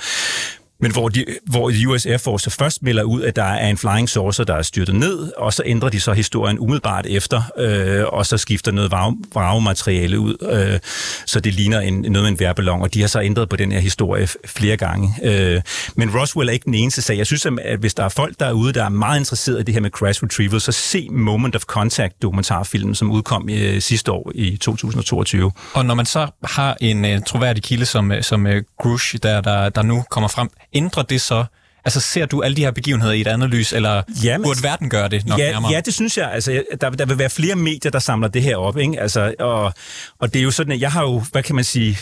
men 0.83 0.91
hvor, 0.91 1.09
de, 1.09 1.25
hvor 1.45 1.71
US 1.87 2.05
Air 2.05 2.17
Force 2.17 2.49
først 2.49 2.83
melder 2.83 3.03
ud, 3.03 3.21
at 3.21 3.35
der 3.35 3.43
er 3.43 3.69
en 3.69 3.77
flying 3.77 4.09
saucer, 4.09 4.43
der 4.43 4.55
er 4.55 4.61
styrtet 4.61 4.95
ned, 4.95 5.31
og 5.37 5.53
så 5.53 5.63
ændrer 5.65 5.89
de 5.89 5.99
så 5.99 6.13
historien 6.13 6.59
umiddelbart 6.59 7.05
efter, 7.05 7.41
øh, 7.57 8.05
og 8.07 8.25
så 8.25 8.37
skifter 8.37 8.71
noget 8.71 8.91
vragmateriale 8.91 10.19
ud, 10.19 10.35
øh, 10.51 10.79
så 11.25 11.39
det 11.39 11.53
ligner 11.53 11.79
en, 11.79 11.93
noget 11.93 12.13
med 12.13 12.31
en 12.31 12.39
værballon, 12.39 12.81
og 12.81 12.93
de 12.93 13.01
har 13.01 13.07
så 13.07 13.21
ændret 13.21 13.49
på 13.49 13.55
den 13.55 13.71
her 13.71 13.79
historie 13.79 14.27
flere 14.45 14.77
gange. 14.77 15.13
Øh, 15.23 15.61
men 15.95 16.17
Roswell 16.17 16.49
er 16.49 16.53
ikke 16.53 16.65
den 16.65 16.73
eneste 16.73 17.01
sag. 17.01 17.17
Jeg 17.17 17.25
synes, 17.25 17.45
at 17.45 17.79
hvis 17.79 17.93
der 17.93 18.03
er 18.03 18.09
folk 18.09 18.39
derude, 18.39 18.73
der 18.73 18.85
er 18.85 18.89
meget 18.89 19.19
interesseret 19.19 19.59
i 19.59 19.63
det 19.63 19.73
her 19.73 19.81
med 19.81 19.89
crash 19.89 20.23
retrieval, 20.23 20.61
så 20.61 20.71
se 20.71 21.07
Moment 21.11 21.55
of 21.55 21.61
Contact 21.61 22.21
dokumentarfilmen, 22.21 22.95
som 22.95 23.11
udkom 23.11 23.49
øh, 23.49 23.81
sidste 23.81 24.11
år 24.11 24.31
i 24.35 24.57
2022. 24.57 25.51
Og 25.73 25.85
når 25.85 25.95
man 25.95 26.05
så 26.05 26.27
har 26.43 26.77
en 26.81 27.05
øh, 27.05 27.21
troværdig 27.21 27.63
kilde 27.63 27.85
som, 27.85 28.11
øh, 28.11 28.23
som 28.23 28.47
øh, 28.47 28.63
Grush, 28.79 29.15
der, 29.23 29.41
der, 29.41 29.69
der 29.69 29.81
nu 29.81 30.03
kommer 30.09 30.27
frem, 30.27 30.49
ændrer 30.73 31.03
det 31.03 31.21
så 31.21 31.45
Altså, 31.85 31.99
ser 31.99 32.25
du 32.25 32.41
alle 32.41 32.55
de 32.55 32.61
her 32.61 32.71
begivenheder 32.71 33.13
i 33.13 33.21
et 33.21 33.27
andet 33.27 33.49
lys, 33.49 33.73
eller 33.73 34.01
Jamen, 34.23 34.43
burde 34.43 34.63
verden 34.63 34.89
gøre 34.89 35.09
det 35.09 35.25
nok 35.25 35.39
ja, 35.39 35.51
nærmere? 35.51 35.71
Ja, 35.71 35.79
det 35.79 35.93
synes 35.93 36.17
jeg. 36.17 36.31
Altså, 36.31 36.63
der, 36.81 36.89
der 36.89 37.05
vil 37.05 37.17
være 37.17 37.29
flere 37.29 37.55
medier, 37.55 37.91
der 37.91 37.99
samler 37.99 38.27
det 38.27 38.41
her 38.41 38.57
op. 38.57 38.77
Ikke? 38.77 38.99
Altså, 38.99 39.33
og, 39.39 39.73
og 40.19 40.33
det 40.33 40.39
er 40.39 40.43
jo 40.43 40.51
sådan, 40.51 40.73
at 40.73 40.81
jeg 40.81 40.91
har 40.91 41.01
jo, 41.01 41.23
hvad 41.31 41.43
kan 41.43 41.55
man 41.55 41.63
sige, 41.63 41.97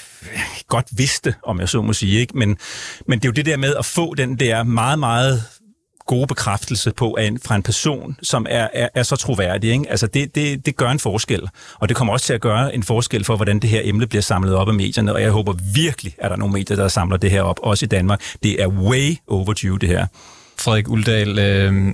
godt 0.68 0.88
vidste, 0.92 1.36
om 1.44 1.60
jeg 1.60 1.70
så 1.70 1.82
må 1.82 1.94
sige. 1.94 2.20
Ikke? 2.20 2.38
Men, 2.38 2.58
men 3.08 3.20
det 3.20 3.26
er 3.26 3.30
jo 3.30 3.34
det 3.34 3.46
der 3.46 3.58
med 3.58 3.76
at 3.76 3.86
få 3.86 4.14
den 4.14 4.40
der 4.40 4.64
meget, 4.64 5.00
meget 5.00 5.44
gode 6.12 6.28
bekræftelse 6.28 6.92
på 6.92 7.18
en, 7.20 7.40
fra 7.46 7.56
en 7.56 7.64
person, 7.64 8.18
som 8.24 8.46
er, 8.50 8.68
er, 8.74 8.88
er 8.96 9.04
så 9.04 9.16
troværdig. 9.16 9.72
Ikke? 9.72 9.86
Altså 9.90 10.08
det, 10.08 10.36
det, 10.36 10.66
det 10.66 10.76
gør 10.76 10.90
en 10.90 11.00
forskel, 11.00 11.48
og 11.76 11.90
det 11.90 11.98
kommer 11.98 12.14
også 12.14 12.26
til 12.26 12.34
at 12.34 12.42
gøre 12.42 12.76
en 12.76 12.84
forskel 12.84 13.24
for, 13.24 13.36
hvordan 13.36 13.60
det 13.60 13.70
her 13.70 13.82
emne 13.84 14.08
bliver 14.08 14.22
samlet 14.22 14.56
op 14.56 14.68
af 14.68 14.74
medierne, 14.74 15.14
og 15.14 15.22
jeg 15.22 15.32
håber 15.32 15.54
virkelig, 15.74 16.16
at 16.18 16.30
der 16.30 16.36
er 16.36 16.40
nogle 16.40 16.54
medier, 16.54 16.78
der 16.78 16.88
samler 16.88 17.18
det 17.18 17.32
her 17.32 17.42
op, 17.42 17.60
også 17.64 17.86
i 17.86 17.88
Danmark. 17.88 18.22
Det 18.44 18.62
er 18.62 18.68
way 18.68 19.16
overdue, 19.28 19.80
det 19.80 19.90
her. 19.90 20.06
Frederik 20.58 20.90
Uldal, 20.90 21.40
øh, 21.40 21.94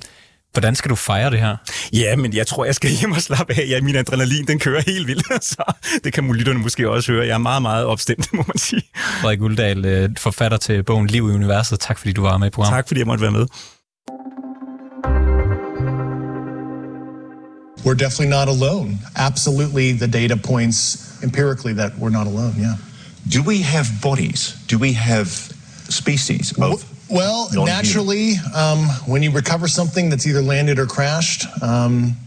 Hvordan 0.54 0.76
skal 0.76 0.90
du 0.90 0.96
fejre 0.96 1.32
det 1.32 1.40
her? 1.40 1.56
Ja, 1.94 2.16
men 2.16 2.34
jeg 2.34 2.48
tror, 2.48 2.66
jeg 2.66 2.76
skal 2.76 2.90
hjem 2.90 3.12
og 3.12 3.22
slappe 3.22 3.54
af. 3.54 3.66
Ja, 3.70 3.82
min 3.82 3.96
adrenalin, 3.96 4.48
den 4.48 4.60
kører 4.60 4.82
helt 4.88 5.08
vildt, 5.08 5.44
så 5.54 5.74
det 6.04 6.14
kan 6.14 6.32
lytterne 6.34 6.60
måske 6.60 6.90
også 6.90 7.12
høre. 7.12 7.26
Jeg 7.26 7.34
er 7.34 7.38
meget, 7.38 7.62
meget 7.62 7.86
opstemt, 7.86 8.34
må 8.38 8.44
man 8.48 8.58
sige. 8.58 8.82
Frederik 9.22 9.42
Uldal, 9.42 9.86
øh, 9.86 10.10
forfatter 10.18 10.58
til 10.58 10.84
bogen 10.84 11.08
Liv 11.08 11.30
i 11.30 11.34
Universet. 11.34 11.80
Tak 11.80 11.98
fordi 11.98 12.14
du 12.14 12.22
var 12.22 12.38
med 12.38 12.48
i 12.48 12.50
programmet. 12.50 12.78
Tak 12.78 12.88
fordi 12.88 13.00
jeg 13.00 13.08
måtte 13.08 13.22
være 13.22 13.32
med. 13.32 13.46
We're 17.88 17.96
definitely 17.96 18.28
not 18.28 18.50
alone. 18.50 18.98
Absolutely, 19.16 19.94
the 19.94 20.10
data 20.10 20.36
points 20.36 21.24
empirically 21.24 21.72
that 21.72 21.98
we're 21.98 22.10
not 22.10 22.28
alone, 22.28 22.56
yeah. 22.58 22.76
Do 23.30 23.42
we 23.42 23.62
have 23.62 24.02
bodies? 24.02 24.62
Do 24.68 24.78
we 24.78 24.92
have 24.92 25.30
species 25.30 26.52
of 26.60 26.84
well, 27.10 27.50
naturally, 27.54 28.34
um, 28.54 28.80
when 29.06 29.24
you 29.24 29.32
recover 29.32 29.70
something 29.70 30.10
that's 30.10 30.28
either 30.28 30.42
landed 30.42 30.80
or 30.80 30.86
crashed, 30.86 31.46
um, 31.64 32.18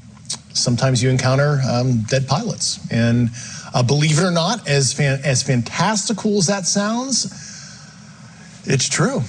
sometimes 0.55 1.03
you 1.03 1.11
encounter 1.11 1.61
um, 1.71 2.05
dead 2.09 2.27
pilots. 2.27 2.81
And 2.91 3.29
uh, 3.75 3.83
believe 3.83 4.19
it 4.19 4.25
or 4.25 4.31
not, 4.31 4.67
as 4.67 4.95
fan- 4.95 5.21
as 5.25 5.43
fantastical 5.43 6.39
as 6.39 6.47
that 6.47 6.67
sounds, 6.67 7.27
it's 8.65 8.89
true. 8.89 9.21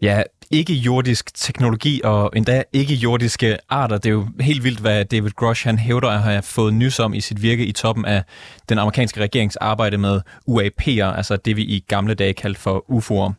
Ja, 0.00 0.24
ikke-jordisk 0.54 1.34
teknologi 1.34 2.00
og 2.04 2.32
endda 2.36 2.62
ikke-jordiske 2.72 3.56
arter. 3.68 3.98
Det 3.98 4.08
er 4.08 4.12
jo 4.12 4.28
helt 4.40 4.64
vildt, 4.64 4.80
hvad 4.80 5.04
David 5.04 5.30
Grosh 5.30 5.66
han 5.66 5.78
hævder 5.78 6.08
at 6.08 6.22
have 6.22 6.42
fået 6.42 6.74
nys 6.74 7.00
om 7.00 7.14
i 7.14 7.20
sit 7.20 7.42
virke 7.42 7.66
i 7.66 7.72
toppen 7.72 8.04
af 8.04 8.22
den 8.68 8.78
amerikanske 8.78 9.20
regerings 9.20 9.56
arbejde 9.56 9.98
med 9.98 10.20
UAP'er, 10.50 11.16
altså 11.16 11.36
det 11.36 11.56
vi 11.56 11.62
i 11.62 11.84
gamle 11.88 12.14
dage 12.14 12.32
kaldte 12.32 12.60
for 12.60 12.84
UFO'er. 12.90 13.32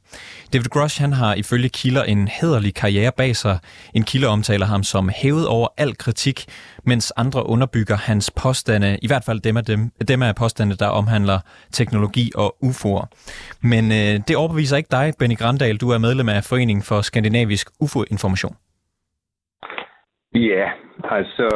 David 0.53 0.65
Grosh 0.65 1.01
han 1.01 1.13
har 1.13 1.33
ifølge 1.33 1.69
kilder 1.69 2.03
en 2.03 2.27
hederlig 2.27 2.73
karriere 2.73 3.11
bag 3.17 3.35
sig. 3.35 3.59
En 3.93 4.03
kilde 4.03 4.27
omtaler 4.27 4.65
ham 4.65 4.83
som 4.83 5.09
hævet 5.15 5.47
over 5.47 5.67
al 5.77 5.97
kritik, 5.97 6.45
mens 6.85 7.13
andre 7.17 7.45
underbygger 7.45 7.95
hans 7.95 8.31
påstande, 8.43 8.99
i 9.01 9.07
hvert 9.07 9.23
fald 9.25 9.39
dem 9.39 9.57
af, 9.57 9.63
dem, 9.63 9.79
dem 10.07 10.21
af 10.21 10.35
påstande, 10.35 10.75
der 10.75 10.87
omhandler 10.87 11.39
teknologi 11.71 12.31
og 12.35 12.55
UFO'er. 12.63 13.05
Men 13.71 13.83
øh, 13.91 14.13
det 14.27 14.35
overbeviser 14.35 14.77
ikke 14.77 14.91
dig, 14.91 15.13
Benny 15.19 15.37
Grandal. 15.37 15.77
Du 15.77 15.89
er 15.89 15.97
medlem 15.97 16.29
af 16.29 16.43
Foreningen 16.43 16.83
for 16.83 17.01
Skandinavisk 17.01 17.67
UFO-information. 17.83 18.55
Ja, 20.35 20.67
altså, 21.03 21.47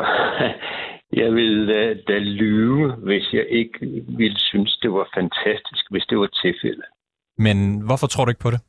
jeg 1.21 1.33
vil 1.33 1.55
uh, 1.63 1.97
da 2.07 2.17
lyve, 2.17 2.91
hvis 2.91 3.33
jeg 3.33 3.45
ikke 3.49 3.79
ville 4.07 4.39
synes, 4.39 4.77
det 4.81 4.91
var 4.91 5.07
fantastisk, 5.15 5.85
hvis 5.91 6.05
det 6.09 6.17
var 6.17 6.29
tilfældet. 6.43 6.85
Men 7.37 7.81
hvorfor 7.85 8.07
tror 8.07 8.25
du 8.25 8.31
ikke 8.31 8.45
på 8.47 8.51
det? 8.51 8.61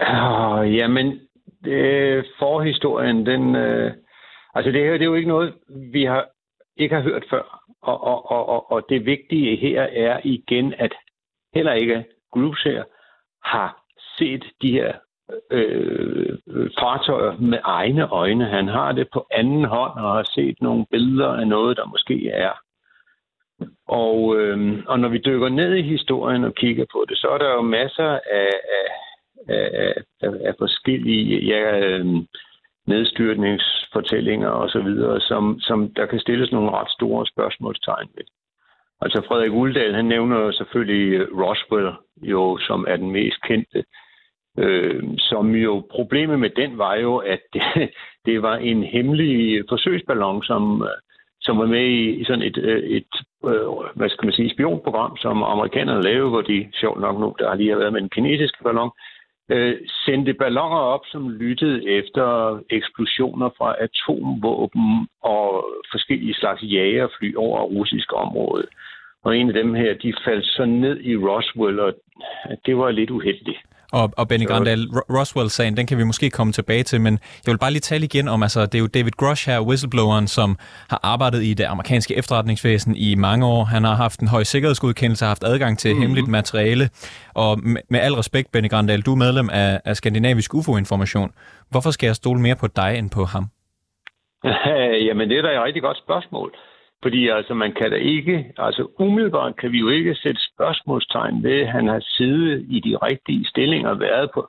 Uh, 0.00 0.76
jamen, 0.76 1.20
øh, 1.66 2.24
forhistorien, 2.38 3.26
den... 3.26 3.56
Øh, 3.56 3.92
altså, 4.54 4.72
det 4.72 4.84
her 4.84 4.92
det 4.92 5.02
er 5.02 5.04
jo 5.06 5.14
ikke 5.14 5.28
noget, 5.28 5.54
vi 5.92 6.04
har 6.04 6.28
ikke 6.76 6.94
har 6.94 7.02
hørt 7.02 7.24
før. 7.30 7.62
Og, 7.82 8.04
og, 8.04 8.30
og, 8.30 8.48
og 8.48 8.72
og 8.72 8.86
det 8.88 9.06
vigtige 9.06 9.56
her 9.56 9.82
er 9.82 10.20
igen, 10.24 10.74
at 10.78 10.92
heller 11.54 11.72
ikke 11.72 12.04
groups 12.32 12.62
her 12.62 12.84
har 13.44 13.82
set 14.18 14.44
de 14.62 14.72
her 14.72 14.92
øh, 15.50 16.38
fartøjer 16.78 17.36
med 17.38 17.58
egne 17.62 18.08
øjne. 18.08 18.44
Han 18.44 18.68
har 18.68 18.92
det 18.92 19.08
på 19.12 19.26
anden 19.30 19.64
hånd 19.64 19.92
og 19.98 20.12
har 20.12 20.30
set 20.34 20.56
nogle 20.60 20.86
billeder 20.90 21.28
af 21.28 21.48
noget, 21.48 21.76
der 21.76 21.86
måske 21.86 22.30
er. 22.30 22.52
Og, 23.86 24.36
øh, 24.36 24.84
og 24.86 25.00
når 25.00 25.08
vi 25.08 25.18
dykker 25.18 25.48
ned 25.48 25.74
i 25.74 25.82
historien 25.82 26.44
og 26.44 26.54
kigger 26.54 26.84
på 26.92 27.04
det, 27.08 27.18
så 27.18 27.28
er 27.28 27.38
der 27.38 27.50
jo 27.50 27.62
masser 27.62 28.08
af, 28.08 28.50
af, 28.78 28.88
af, 29.48 29.94
af, 30.20 30.30
af 30.44 30.54
forskellige 30.58 31.38
ja, 31.40 31.78
øh, 31.80 32.06
nedstyrtningsfortællinger 32.86 34.48
osv., 34.48 34.88
som, 35.20 35.60
som 35.60 35.94
der 35.96 36.06
kan 36.06 36.20
stilles 36.20 36.52
nogle 36.52 36.70
ret 36.70 36.90
store 36.90 37.26
spørgsmålstegn 37.26 38.08
ved. 38.14 38.24
Altså 39.00 39.22
Frederik 39.28 39.52
Uldal, 39.52 39.94
han 39.94 40.04
nævner 40.04 40.50
selvfølgelig 40.50 41.12
øh, 41.12 41.38
Roswell, 41.40 41.92
jo, 42.22 42.58
som 42.58 42.86
er 42.88 42.96
den 42.96 43.10
mest 43.10 43.42
kendte. 43.42 43.84
Øh, 44.58 45.02
som 45.18 45.54
jo, 45.54 45.86
problemet 45.90 46.38
med 46.40 46.50
den 46.50 46.78
var 46.78 46.94
jo, 46.94 47.16
at 47.16 47.40
det, 47.54 47.62
det 48.26 48.42
var 48.42 48.56
en 48.56 48.82
hemmelig 48.82 49.64
forsøgsballon, 49.68 50.42
som, 50.42 50.82
øh, 50.82 50.96
som 51.40 51.58
var 51.58 51.66
med 51.66 51.86
i 51.90 52.24
sådan 52.24 52.42
et, 52.42 52.58
øh, 52.58 52.82
et 52.82 53.14
øh, 53.44 53.66
hvad 53.94 54.08
skal 54.08 54.26
man 54.26 54.34
sige, 54.34 54.54
spionprogram, 54.54 55.16
som 55.16 55.42
amerikanerne 55.42 56.02
lavede, 56.02 56.30
hvor 56.30 56.42
de, 56.42 56.68
sjovt 56.72 57.00
nok 57.00 57.20
nu, 57.20 57.34
der 57.38 57.48
har 57.48 57.56
lige 57.56 57.78
været 57.78 57.92
med 57.92 58.02
en 58.02 58.14
kinesisk 58.16 58.62
ballon, 58.64 58.90
øh, 59.48 59.76
sendte 60.04 60.34
balloner 60.34 60.76
op, 60.94 61.00
som 61.06 61.30
lyttede 61.30 61.90
efter 61.90 62.58
eksplosioner 62.70 63.50
fra 63.58 63.76
atomvåben 63.80 65.08
og 65.22 65.64
forskellige 65.92 66.34
slags 66.34 66.62
jagerfly 66.62 67.34
over 67.36 67.62
russisk 67.62 68.12
område. 68.12 68.66
Og 69.24 69.36
en 69.36 69.48
af 69.48 69.54
dem 69.54 69.74
her, 69.74 69.94
de 69.94 70.14
faldt 70.24 70.46
så 70.46 70.64
ned 70.64 71.00
i 71.00 71.16
Roswell, 71.16 71.80
og 71.80 71.94
det 72.66 72.76
var 72.76 72.90
lidt 72.90 73.10
uheldigt. 73.10 73.58
Og, 73.92 74.12
og 74.16 74.28
Benny 74.28 74.46
Grandal, 74.46 74.86
Roswell-sagen, 75.16 75.76
den 75.76 75.86
kan 75.86 75.98
vi 75.98 76.04
måske 76.04 76.30
komme 76.30 76.52
tilbage 76.52 76.82
til, 76.82 77.00
men 77.00 77.18
jeg 77.46 77.52
vil 77.52 77.58
bare 77.58 77.70
lige 77.70 77.80
tale 77.80 78.04
igen 78.04 78.28
om, 78.28 78.42
altså 78.42 78.66
det 78.66 78.74
er 78.74 78.78
jo 78.78 78.86
David 78.86 79.10
Grush 79.16 79.50
her, 79.50 79.60
whistlebloweren, 79.60 80.26
som 80.28 80.56
har 80.90 81.00
arbejdet 81.02 81.42
i 81.42 81.54
det 81.54 81.64
amerikanske 81.64 82.16
efterretningsvæsen 82.16 82.96
i 82.96 83.14
mange 83.14 83.46
år. 83.46 83.64
Han 83.64 83.84
har 83.84 83.94
haft 83.94 84.20
en 84.20 84.28
høj 84.28 84.42
sikkerhedsgodkendelse, 84.42 85.24
har 85.24 85.30
haft 85.30 85.44
adgang 85.44 85.78
til 85.78 85.90
mm-hmm. 85.90 86.02
hemmeligt 86.02 86.28
materiale, 86.28 86.88
og 87.34 87.60
med, 87.62 87.82
med 87.90 88.00
al 88.00 88.14
respekt, 88.14 88.52
Benny 88.52 88.70
Grandal, 88.70 89.00
du 89.00 89.12
er 89.12 89.16
medlem 89.16 89.50
af, 89.52 89.80
af 89.84 89.96
Skandinavisk 89.96 90.54
UFO-information. 90.54 91.30
Hvorfor 91.70 91.90
skal 91.90 92.06
jeg 92.06 92.16
stole 92.16 92.40
mere 92.40 92.56
på 92.56 92.66
dig 92.66 92.98
end 92.98 93.10
på 93.10 93.24
ham? 93.24 93.44
Jamen, 95.06 95.30
det 95.30 95.38
er 95.38 95.42
da 95.42 95.48
et 95.48 95.64
rigtig 95.64 95.82
godt 95.82 95.98
spørgsmål. 95.98 96.54
Fordi 97.02 97.28
altså, 97.28 97.54
man 97.54 97.72
kan 97.72 97.90
da 97.90 97.96
ikke, 97.96 98.52
altså 98.58 98.88
umiddelbart 98.98 99.56
kan 99.56 99.72
vi 99.72 99.78
jo 99.78 99.88
ikke 99.88 100.14
sætte 100.14 100.40
spørgsmålstegn 100.54 101.42
ved, 101.42 101.60
at 101.60 101.68
han 101.68 101.88
har 101.88 102.00
siddet 102.00 102.66
i 102.68 102.80
de 102.80 102.96
rigtige 102.96 103.46
stillinger, 103.48 103.94
været 103.94 104.30
på, 104.34 104.48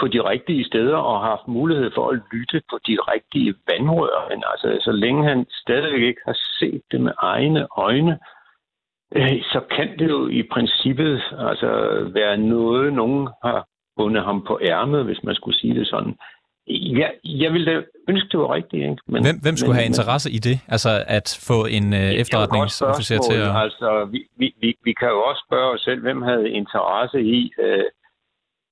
på 0.00 0.08
de 0.08 0.20
rigtige 0.20 0.64
steder 0.64 0.96
og 0.96 1.20
haft 1.20 1.48
mulighed 1.48 1.90
for 1.94 2.08
at 2.08 2.20
lytte 2.32 2.62
på 2.70 2.78
de 2.86 2.96
rigtige 3.12 3.54
vandrør. 3.68 4.28
Men 4.30 4.42
altså, 4.52 4.84
så 4.84 4.92
længe 4.92 5.28
han 5.28 5.46
stadigvæk 5.50 6.02
ikke 6.02 6.20
har 6.26 6.38
set 6.58 6.82
det 6.92 7.00
med 7.00 7.12
egne 7.18 7.66
øjne, 7.76 8.18
øh, 9.16 9.42
så 9.42 9.60
kan 9.70 9.98
det 9.98 10.08
jo 10.10 10.28
i 10.28 10.42
princippet 10.42 11.22
altså, 11.38 11.70
være 12.14 12.36
noget, 12.36 12.92
nogen 12.92 13.28
har 13.44 13.66
bundet 13.96 14.24
ham 14.24 14.44
på 14.44 14.60
ærmet, 14.62 15.04
hvis 15.04 15.24
man 15.24 15.34
skulle 15.34 15.58
sige 15.58 15.74
det 15.74 15.86
sådan. 15.86 16.16
Ja, 16.68 17.08
jeg 17.24 17.52
ville 17.52 17.84
ønske, 18.08 18.28
det 18.32 18.40
var 18.40 18.54
rigtigt. 18.54 18.82
Ikke? 18.82 18.96
Men, 19.06 19.22
hvem, 19.24 19.36
hvem 19.42 19.56
skulle 19.56 19.72
men, 19.72 19.80
have 19.80 19.86
interesse 19.86 20.30
i 20.30 20.38
det? 20.38 20.56
Altså 20.68 21.04
at 21.06 21.38
få 21.48 21.66
en 21.66 21.92
uh, 21.92 22.10
efterretningsofficer 22.22 23.18
til 23.28 23.38
at... 23.46 23.56
Altså, 23.64 24.08
vi, 24.12 24.20
vi, 24.36 24.54
vi, 24.60 24.76
vi 24.84 24.92
kan 24.92 25.08
jo 25.08 25.22
også 25.22 25.42
spørge 25.48 25.74
os 25.74 25.80
selv, 25.80 26.00
hvem 26.00 26.22
havde 26.22 26.50
interesse 26.50 27.20
i, 27.20 27.52
uh, 27.64 27.86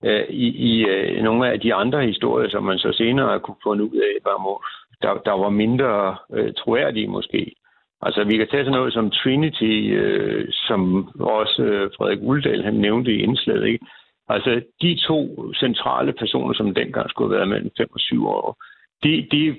uh, 0.08 0.25
i, 0.28 0.46
i 0.70 0.72
uh, 0.92 1.25
nogle 1.25 1.52
af 1.52 1.61
de 1.61 1.75
andre 1.75 2.06
historier, 2.06 2.49
som 2.50 2.62
man 2.62 2.78
så 2.78 2.92
senere 2.92 3.40
kunne 3.40 3.62
få 3.62 3.72
ud 3.72 4.00
af, 4.08 4.14
der, 5.02 5.14
der 5.28 5.32
var 5.32 5.50
mindre 5.50 6.16
uh, 6.28 6.50
troværdige 6.58 7.08
måske. 7.08 7.52
Altså, 8.02 8.25
vi 8.25 8.37
kan 8.37 8.49
tage 8.49 8.64
sådan 8.64 8.78
noget 8.78 8.92
som 8.92 9.11
Trinity, 9.11 9.75
uh, 10.00 10.44
som 10.50 10.80
også 11.20 11.62
uh, 11.62 11.90
Frederik 11.96 12.18
Uldal 12.22 12.64
han 12.64 12.75
nævnte 12.75 13.11
i 13.12 13.22
indslaget, 13.22 13.66
ikke? 13.66 13.87
Altså, 14.32 14.62
de 14.82 14.98
to 15.08 15.18
centrale 15.54 16.12
personer, 16.12 16.54
som 16.54 16.74
dengang 16.74 17.10
skulle 17.10 17.28
have 17.28 17.38
været 17.38 17.48
mellem 17.48 17.70
5 17.76 17.88
og 17.92 18.00
7 18.00 18.26
år, 18.26 18.56
de, 19.04 19.28
de 19.32 19.56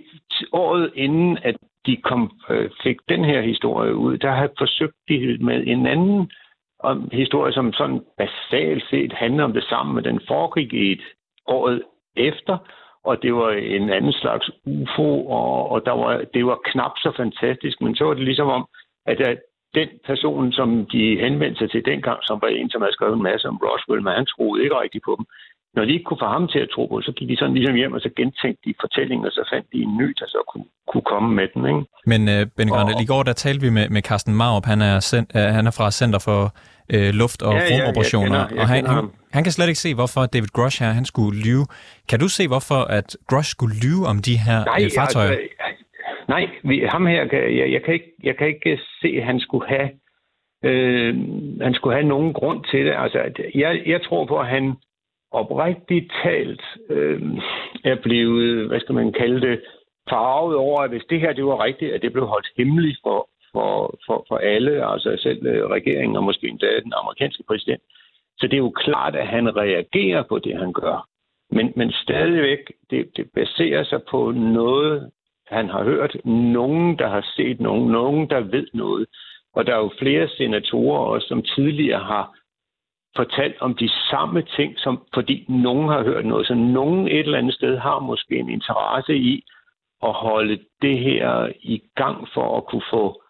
året 0.51 0.91
inden, 0.95 1.37
at 1.43 1.55
de 1.85 1.97
kom, 1.97 2.31
øh, 2.49 2.69
fik 2.83 2.97
den 3.09 3.25
her 3.25 3.41
historie 3.41 3.95
ud, 3.95 4.17
der 4.17 4.31
har 4.31 4.49
forsøgt 4.57 4.95
de 5.09 5.37
med 5.41 5.63
en 5.67 5.87
anden 5.87 6.31
om 6.79 7.09
historie, 7.11 7.53
som 7.53 7.73
sådan 7.73 8.01
basalt 8.17 8.83
set 8.89 9.13
handler 9.13 9.43
om 9.43 9.53
det 9.53 9.63
samme, 9.63 9.93
men 9.93 10.03
den 10.03 10.19
foregik 10.27 10.73
i 10.73 10.91
et 10.91 11.01
året 11.47 11.83
efter, 12.15 12.57
og 13.03 13.23
det 13.23 13.33
var 13.35 13.51
en 13.51 13.89
anden 13.89 14.13
slags 14.13 14.51
UFO, 14.65 15.27
og, 15.27 15.71
og 15.71 15.85
der 15.85 15.91
var, 15.91 16.21
det 16.33 16.45
var 16.45 16.59
knap 16.65 16.91
så 16.97 17.11
fantastisk, 17.17 17.81
men 17.81 17.95
så 17.95 18.03
var 18.05 18.13
det 18.13 18.23
ligesom 18.23 18.47
om, 18.47 18.65
at 19.05 19.37
den 19.79 19.89
person, 20.09 20.51
som 20.51 20.67
de 20.93 21.01
henvendte 21.25 21.59
sig 21.59 21.69
til 21.71 21.85
dengang, 21.91 22.19
som 22.23 22.37
var 22.41 22.47
en, 22.47 22.69
som 22.69 22.81
havde 22.81 22.97
skrevet 22.97 23.15
en 23.17 23.27
masse 23.29 23.47
om 23.47 23.59
Roswell, 23.63 24.03
men 24.03 24.13
han 24.19 24.25
troede 24.25 24.63
ikke 24.63 24.79
rigtigt 24.83 25.05
på 25.07 25.13
dem. 25.19 25.25
Når 25.75 25.85
de 25.85 25.91
ikke 25.93 26.07
kunne 26.09 26.23
få 26.25 26.29
ham 26.37 26.47
til 26.47 26.59
at 26.59 26.69
tro 26.75 26.83
på, 26.87 27.01
så 27.01 27.11
gik 27.17 27.29
de 27.29 27.37
sådan 27.37 27.53
ligesom 27.53 27.75
hjem, 27.75 27.93
og 27.93 28.01
så 28.01 28.09
gentænkte 28.19 28.61
de 28.65 28.73
fortællingen, 28.83 29.25
og 29.25 29.31
så 29.31 29.43
fandt 29.53 29.67
de 29.73 29.77
en 29.87 29.97
ny, 30.01 30.07
der 30.19 30.27
så 30.35 30.39
kunne, 30.51 30.65
kunne 30.91 31.07
komme 31.13 31.29
med 31.39 31.47
den. 31.53 31.61
Ikke? 31.71 31.83
Men 32.11 32.21
uh, 32.33 32.47
Benny 32.57 32.71
Grande, 32.71 32.93
i 33.03 33.05
går 33.05 33.23
der 33.23 33.33
talte 33.33 33.61
vi 33.65 33.69
med, 33.69 33.89
med 33.89 34.01
Carsten 34.01 34.35
Marup, 34.35 34.65
han 34.65 34.81
er, 34.81 34.99
sen, 34.99 35.25
uh, 35.35 35.41
han 35.57 35.67
er 35.67 35.73
fra 35.77 35.91
Center 35.91 36.19
for 36.27 36.41
uh, 36.95 37.09
Luft- 37.21 37.43
og 37.47 37.53
ja, 37.53 37.61
Rumoperationer, 37.71 38.41
ja, 38.51 38.61
og 38.61 38.67
han, 38.67 38.85
han, 38.85 39.09
Han 39.35 39.43
kan 39.43 39.51
slet 39.51 39.67
ikke 39.67 39.79
se, 39.79 39.95
hvorfor 39.95 40.25
David 40.25 40.47
Grush 40.57 40.83
her, 40.83 40.91
han 40.99 41.05
skulle 41.05 41.39
lyve. 41.47 41.65
Kan 42.09 42.19
du 42.19 42.27
se, 42.27 42.47
hvorfor 42.47 42.81
at 42.97 43.17
Grush 43.29 43.49
skulle 43.49 43.75
lyve 43.85 44.03
om 44.07 44.17
de 44.21 44.37
her 44.37 44.59
Nej, 44.65 44.79
øh, 44.83 44.89
fartøjer? 44.97 45.29
Altså, 45.29 45.62
nej, 46.27 46.49
vi, 46.63 46.79
ham 46.91 47.05
her, 47.05 47.27
jeg, 47.31 47.71
jeg, 47.71 47.83
kan 47.83 47.93
ikke, 47.93 48.13
jeg 48.23 48.37
kan 48.37 48.47
ikke 48.47 48.71
øh, 48.71 48.79
se, 49.01 49.07
at 49.07 49.23
han 49.23 49.39
skulle 49.39 49.67
have, 49.67 49.89
øh, 50.63 51.15
han 51.61 51.73
skulle 51.73 51.95
have 51.95 52.07
nogen 52.07 52.33
grund 52.33 52.63
til 52.71 52.85
det. 52.85 52.93
Altså, 52.97 53.31
jeg, 53.55 53.81
jeg 53.85 54.01
tror 54.01 54.25
på, 54.25 54.39
at 54.39 54.47
han 54.47 54.75
oprigtigt 55.31 56.13
talt 56.23 56.61
øh, 56.89 57.21
er 57.83 57.95
blevet, 58.03 58.67
hvad 58.67 58.79
skal 58.79 58.95
man 58.95 59.13
kalde 59.13 59.41
det, 59.41 59.61
farvet 60.09 60.55
over, 60.55 60.81
at 60.81 60.89
hvis 60.89 61.05
det 61.09 61.19
her 61.19 61.33
det 61.33 61.45
var 61.45 61.63
rigtigt, 61.63 61.93
at 61.93 62.01
det 62.01 62.13
blev 62.13 62.25
holdt 62.25 62.47
hemmeligt 62.57 62.99
for, 63.03 63.29
for, 63.51 63.99
for, 64.05 64.25
for 64.27 64.37
alle, 64.37 64.91
altså 64.91 65.17
selv 65.19 65.45
øh, 65.45 65.65
regeringen 65.69 66.17
og 66.17 66.23
måske 66.23 66.47
endda 66.47 66.79
den 66.83 66.93
amerikanske 66.95 67.43
præsident. 67.47 67.81
Så 68.37 68.47
det 68.47 68.53
er 68.53 68.65
jo 68.67 68.69
klart, 68.69 69.15
at 69.15 69.27
han 69.27 69.57
reagerer 69.57 70.23
på 70.23 70.39
det, 70.39 70.57
han 70.57 70.73
gør. 70.73 71.07
Men, 71.51 71.73
men 71.75 71.91
stadigvæk, 71.91 72.59
det, 72.89 73.17
det 73.17 73.29
baserer 73.35 73.83
sig 73.83 74.01
på 74.11 74.31
noget, 74.31 75.11
han 75.47 75.69
har 75.69 75.83
hørt. 75.83 76.15
Nogen, 76.25 76.99
der 76.99 77.07
har 77.07 77.25
set 77.35 77.59
nogen. 77.59 77.91
Nogen, 77.91 78.29
der 78.29 78.39
ved 78.39 78.67
noget. 78.73 79.05
Og 79.53 79.65
der 79.65 79.73
er 79.73 79.77
jo 79.79 79.91
flere 79.99 80.27
senatorer 80.27 80.99
også, 80.99 81.27
som 81.27 81.41
tidligere 81.41 81.99
har 81.99 82.37
fortalt 83.15 83.61
om 83.61 83.75
de 83.75 83.89
samme 84.09 84.41
ting, 84.41 84.79
som, 84.79 85.03
fordi 85.13 85.45
nogen 85.49 85.89
har 85.89 86.03
hørt 86.03 86.25
noget. 86.25 86.47
Så 86.47 86.53
nogen 86.53 87.07
et 87.07 87.19
eller 87.19 87.37
andet 87.37 87.53
sted 87.53 87.77
har 87.77 87.99
måske 87.99 88.35
en 88.35 88.49
interesse 88.49 89.15
i 89.15 89.43
at 90.03 90.13
holde 90.13 90.59
det 90.81 90.99
her 90.99 91.51
i 91.61 91.81
gang 91.95 92.27
for 92.33 92.57
at 92.57 92.65
kunne 92.65 92.83
få 92.91 93.22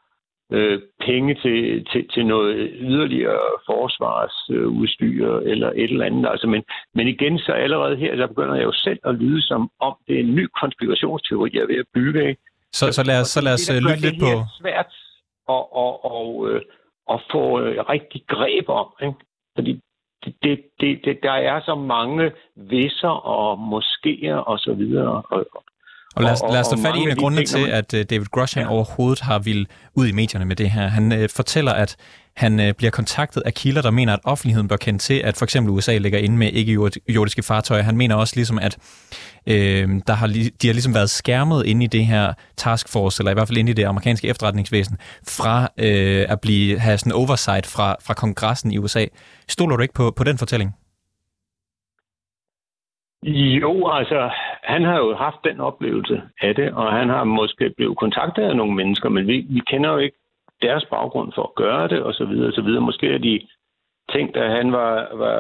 øh, 0.53 0.81
penge 1.05 1.36
til, 1.43 1.86
til, 1.91 2.10
til 2.13 2.25
noget 2.25 2.72
yderligere 2.79 3.45
forsvarsudstyr 3.65 5.36
øh, 5.36 5.51
eller 5.51 5.69
et 5.69 5.91
eller 5.91 6.05
andet. 6.05 6.29
Altså, 6.31 6.48
men, 6.48 6.63
men 6.95 7.07
igen, 7.07 7.39
så 7.39 7.51
allerede 7.51 7.95
her, 7.95 8.15
så 8.17 8.27
begynder 8.27 8.55
jeg 8.55 8.63
jo 8.63 8.72
selv 8.74 9.00
at 9.03 9.15
lyde 9.15 9.41
som 9.41 9.69
om, 9.79 9.95
det 10.07 10.15
er 10.15 10.19
en 10.19 10.36
ny 10.36 10.48
konspirationsteori, 10.62 11.50
jeg 11.53 11.62
er 11.62 11.67
ved 11.67 11.79
at 11.86 11.91
bygge. 11.93 12.27
Ikke? 12.29 12.41
Så, 12.72 12.91
så 12.91 13.03
lad 13.03 13.22
os, 13.22 13.27
så 13.27 13.41
lad 13.41 13.53
os 13.53 13.62
det, 13.62 13.75
øh, 13.75 13.81
der 13.81 13.89
lytte 13.89 14.01
lidt 14.01 14.13
det 14.13 14.22
på... 14.22 14.25
her 14.25 14.45
svært 14.62 14.91
at, 15.55 15.63
at, 15.83 15.93
at, 16.05 16.55
at, 16.55 16.63
at 17.13 17.19
få 17.31 17.60
øh, 17.62 17.89
rigtig 17.89 18.22
greb 18.27 18.69
om. 18.69 18.88
Ikke? 19.01 19.19
Fordi 19.55 19.81
det, 20.25 20.33
det, 20.43 20.60
det, 20.79 21.01
det, 21.05 21.19
der 21.24 21.31
er 21.51 21.62
så 21.62 21.75
mange 21.75 22.31
visser 22.55 23.15
og 23.38 23.53
moskéer 23.74 24.36
og 24.36 24.60
så 24.60 24.74
videre. 24.74 25.22
Og, 25.29 25.45
Og 26.15 26.24
lad 26.24 26.32
os, 26.32 26.41
Og- 26.41 26.51
lad 26.51 26.60
os 26.60 26.67
tage 26.67 26.82
fat 26.82 26.96
i 26.96 27.00
en 27.00 27.08
af 27.08 27.10
af 27.12 27.15
de 27.15 27.22
grundene 27.22 27.46
til, 27.46 27.67
at 27.70 27.93
uh, 27.93 28.00
David 28.01 28.25
Grush 28.25 28.58
Ja. 28.58 28.67
overhovedet 28.70 29.20
har 29.20 29.39
vil 29.39 29.67
ud 29.96 30.08
i 30.08 30.12
medierne 30.12 30.46
med 30.46 30.55
det 30.55 30.72
her. 30.72 30.88
Han 30.88 31.12
uh, 31.12 31.25
fortæller, 31.36 31.72
at 31.74 31.96
han 32.36 32.60
uh, 32.60 32.65
bliver 32.77 32.91
kontaktet 32.91 33.41
af 33.46 33.53
kilder, 33.53 33.82
der 33.82 33.91
mener, 33.91 34.13
at 34.13 34.20
offentligheden 34.24 34.67
bør 34.67 34.75
kende 34.77 35.00
til, 35.00 35.13
at 35.13 35.38
for 35.38 35.46
eksempel 35.46 35.72
USA 35.74 35.98
ligger 35.98 36.20
inde 36.20 36.38
med 36.38 36.51
ikke-jordiske 36.51 37.43
fartøjer. 37.43 37.82
Han 37.82 37.98
mener 37.98 38.15
også 38.15 38.36
ligesom, 38.36 38.60
at 38.60 38.77
øh, 39.48 39.89
der 40.08 40.13
har, 40.13 40.27
de 40.27 40.67
har 40.67 40.74
ligesom 40.74 40.93
været 40.93 41.10
skærmet 41.10 41.65
inde 41.65 41.84
i 41.84 41.88
det 41.88 42.05
her 42.05 42.34
taskforce, 42.58 43.22
eller 43.22 43.32
i 43.32 43.34
hvert 43.34 43.48
fald 43.48 43.58
inde 43.58 43.72
i 43.72 43.74
det 43.74 43.84
amerikanske 43.84 44.27
efterretningsvæsen, 44.27 44.98
fra 45.27 45.70
øh, 45.77 46.25
at 46.29 46.41
blive, 46.41 46.79
have 46.79 46.98
sådan 46.98 47.13
oversight 47.13 47.65
fra, 47.65 47.96
fra 48.05 48.13
kongressen 48.13 48.72
i 48.72 48.77
USA. 48.77 49.05
Stoler 49.50 49.75
du 49.75 49.82
ikke 49.82 49.93
på, 49.93 50.13
på 50.17 50.24
den 50.24 50.38
fortælling? 50.38 50.72
Jo, 53.62 53.91
altså, 53.91 54.29
han 54.63 54.84
har 54.84 54.98
jo 54.98 55.15
haft 55.15 55.38
den 55.43 55.60
oplevelse 55.60 56.22
af 56.41 56.55
det, 56.55 56.74
og 56.74 56.91
han 56.93 57.10
har 57.10 57.24
måske 57.24 57.70
blevet 57.77 57.98
kontaktet 57.98 58.43
af 58.43 58.55
nogle 58.55 58.75
mennesker, 58.75 59.10
men 59.10 59.27
vi, 59.27 59.46
vi 59.50 59.60
kender 59.60 59.91
jo 59.91 59.98
ikke 59.98 60.17
deres 60.62 60.86
baggrund 60.86 61.32
for 61.36 61.43
at 61.43 61.55
gøre 61.55 61.88
det, 61.88 62.01
og 62.01 62.13
så 62.13 62.25
videre, 62.25 62.48
og 62.48 62.53
så 62.53 62.61
videre. 62.61 62.81
Måske 62.81 63.07
er 63.14 63.18
de 63.18 63.48
tænkt, 64.11 64.37
at 64.37 64.51
han 64.51 64.72
var, 64.72 65.16
var 65.16 65.37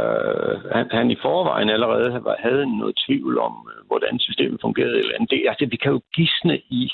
han, 0.75 0.87
han 0.91 1.11
i 1.11 1.17
forvejen 1.21 1.69
allerede 1.69 2.21
var, 2.23 2.35
havde 2.39 2.77
noget 2.77 2.95
tvivl 3.07 3.39
om, 3.39 3.69
øh, 3.71 3.87
hvordan 3.87 4.19
systemet 4.19 4.61
fungerede. 4.61 4.99
Eller 4.99 5.15
andet. 5.15 5.31
Det, 5.31 5.45
altså, 5.49 5.65
vi 5.65 5.75
kan 5.75 5.91
jo 5.91 6.01
gisne 6.15 6.57
i, 6.57 6.91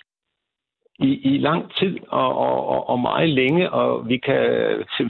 i, 0.99 1.09
i 1.33 1.37
lang 1.37 1.71
tid 1.79 1.97
og, 2.07 2.37
og, 2.37 2.67
og, 2.67 2.89
og 2.89 2.99
meget 2.99 3.29
længe, 3.29 3.71
og 3.71 4.09
vi 4.09 4.17
kan, 4.17 4.43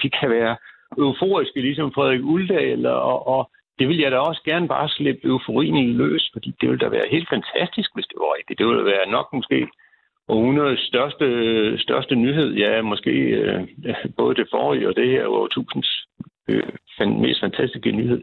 vi 0.03 0.09
kan 0.19 0.29
være 0.29 0.55
euforiske, 0.97 1.61
ligesom 1.61 1.91
Frederik 1.91 2.23
Uldal, 2.23 2.85
og, 2.85 3.27
og 3.27 3.51
det 3.79 3.87
vil 3.87 3.97
jeg 3.97 4.11
da 4.11 4.17
også 4.17 4.41
gerne 4.45 4.67
bare 4.67 4.89
slippe 4.89 5.27
euforien 5.27 5.93
løs, 5.93 6.29
fordi 6.33 6.49
det 6.61 6.69
ville 6.69 6.85
da 6.85 6.89
være 6.89 7.11
helt 7.11 7.29
fantastisk, 7.29 7.89
hvis 7.95 8.05
det 8.05 8.17
var 8.17 8.35
rigtigt. 8.37 8.59
Det 8.59 8.67
ville 8.67 8.85
være 8.85 9.09
nok 9.09 9.27
måske 9.33 9.67
århundredes 10.27 10.79
største, 10.79 11.25
største 11.77 12.15
nyhed. 12.15 12.53
Ja, 12.53 12.81
måske 12.81 13.11
øh, 13.11 13.67
både 14.17 14.35
det 14.35 14.47
forrige 14.51 14.87
og 14.87 14.95
det 14.95 15.07
her 15.09 15.27
årtusinds 15.27 16.07
øh, 16.47 16.63
mest 17.07 17.39
fantastiske 17.39 17.91
nyhed. 17.91 18.21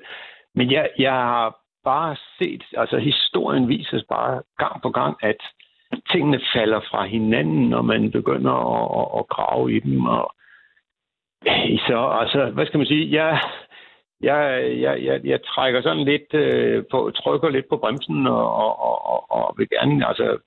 Men 0.55 0.73
jeg, 0.73 0.91
jeg 0.99 1.13
har 1.13 1.57
bare 1.85 2.17
set, 2.39 2.63
altså 2.77 2.99
historien 2.99 3.69
viser 3.69 4.01
bare 4.09 4.43
gang 4.59 4.83
på 4.83 4.91
gang, 4.91 5.17
at 5.23 5.41
tingene 6.13 6.41
falder 6.55 6.81
fra 6.91 7.07
hinanden, 7.07 7.69
når 7.69 7.83
man 7.83 8.11
begynder 8.11 8.55
at, 8.77 8.87
at, 9.01 9.19
at 9.19 9.29
grave 9.29 9.77
i 9.77 9.81
dem. 9.81 10.07
Og, 10.07 10.35
øh, 11.47 11.79
så, 11.87 11.99
altså, 12.21 12.51
hvad 12.55 12.67
skal 12.67 12.79
man 12.79 12.87
sige? 12.87 13.23
Jeg, 13.23 13.41
jeg, 14.23 14.41
jeg, 14.81 15.05
jeg, 15.05 15.21
jeg 15.25 15.41
trækker 15.43 15.83
sådan 15.83 16.05
lidt 16.05 16.35
øh, 16.35 16.85
på, 16.91 17.13
trykker 17.15 17.49
lidt 17.49 17.69
på 17.69 17.77
bremsen 17.77 18.27
og, 18.27 18.55
og, 18.55 18.81
og, 18.89 19.31
og, 19.31 19.55
vil 19.59 19.69
gerne, 19.69 20.09
altså, 20.09 20.39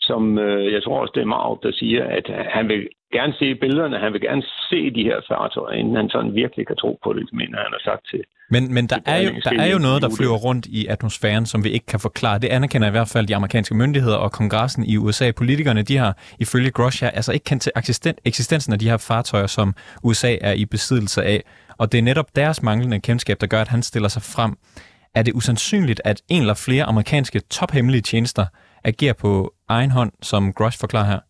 som 0.00 0.38
øh, 0.38 0.72
jeg 0.72 0.82
tror 0.82 1.00
også, 1.00 1.12
det 1.14 1.22
er 1.22 1.34
Marv, 1.36 1.58
der 1.62 1.72
siger, 1.72 2.04
at 2.04 2.26
han 2.56 2.68
vil 2.68 2.88
gerne 3.12 3.34
se 3.38 3.54
billederne, 3.54 3.98
han 3.98 4.12
vil 4.12 4.20
gerne 4.20 4.42
se 4.70 4.90
de 4.90 5.02
her 5.02 5.20
fartøjer, 5.28 5.78
inden 5.78 5.96
han 5.96 6.08
sådan 6.08 6.34
virkelig 6.34 6.66
kan 6.66 6.76
tro 6.76 6.98
på 7.04 7.12
det, 7.12 7.28
mener 7.32 7.56
han 7.56 7.72
har 7.76 7.82
sagt 7.90 8.04
til. 8.10 8.22
Men, 8.50 8.74
men 8.74 8.86
der, 8.86 8.96
Det 8.96 9.04
er 9.06 9.16
jo, 9.16 9.30
der 9.44 9.62
er 9.62 9.72
jo 9.72 9.78
noget, 9.78 10.02
der 10.02 10.10
flyver 10.18 10.36
rundt 10.36 10.66
i 10.66 10.86
atmosfæren, 10.86 11.46
som 11.46 11.64
vi 11.64 11.70
ikke 11.70 11.86
kan 11.86 12.00
forklare. 12.00 12.38
Det 12.38 12.48
anerkender 12.48 12.88
i 12.88 12.90
hvert 12.90 13.10
fald 13.12 13.26
de 13.26 13.36
amerikanske 13.36 13.74
myndigheder 13.74 14.16
og 14.16 14.32
kongressen 14.32 14.84
i 14.84 14.96
USA. 14.96 15.30
Politikerne, 15.36 15.82
de 15.82 15.96
har 15.96 16.16
ifølge 16.40 16.70
Grosh 16.70 17.04
her, 17.04 17.10
altså 17.10 17.32
ikke 17.32 17.44
kendt 17.44 17.62
til 17.62 17.72
eksisten- 17.78 18.20
eksistensen 18.24 18.72
af 18.72 18.78
de 18.78 18.88
her 18.90 18.96
fartøjer, 19.08 19.46
som 19.46 19.74
USA 20.04 20.36
er 20.40 20.52
i 20.52 20.64
besiddelse 20.66 21.22
af. 21.22 21.42
Og 21.80 21.92
det 21.92 21.98
er 21.98 22.02
netop 22.02 22.36
deres 22.36 22.62
manglende 22.62 23.00
kendskab, 23.00 23.36
der 23.40 23.46
gør, 23.46 23.60
at 23.60 23.68
han 23.74 23.82
stiller 23.82 24.08
sig 24.08 24.22
frem. 24.34 24.52
Er 25.14 25.22
det 25.22 25.34
usandsynligt, 25.34 26.00
at 26.04 26.22
en 26.30 26.40
eller 26.40 26.62
flere 26.66 26.84
amerikanske 26.84 27.40
tophemmelige 27.40 28.02
tjenester 28.10 28.46
agerer 28.84 29.16
på 29.22 29.30
egen 29.68 29.90
hånd, 29.90 30.12
som 30.22 30.52
Grosh 30.52 30.78
forklarer 30.80 31.10
her? 31.12 31.20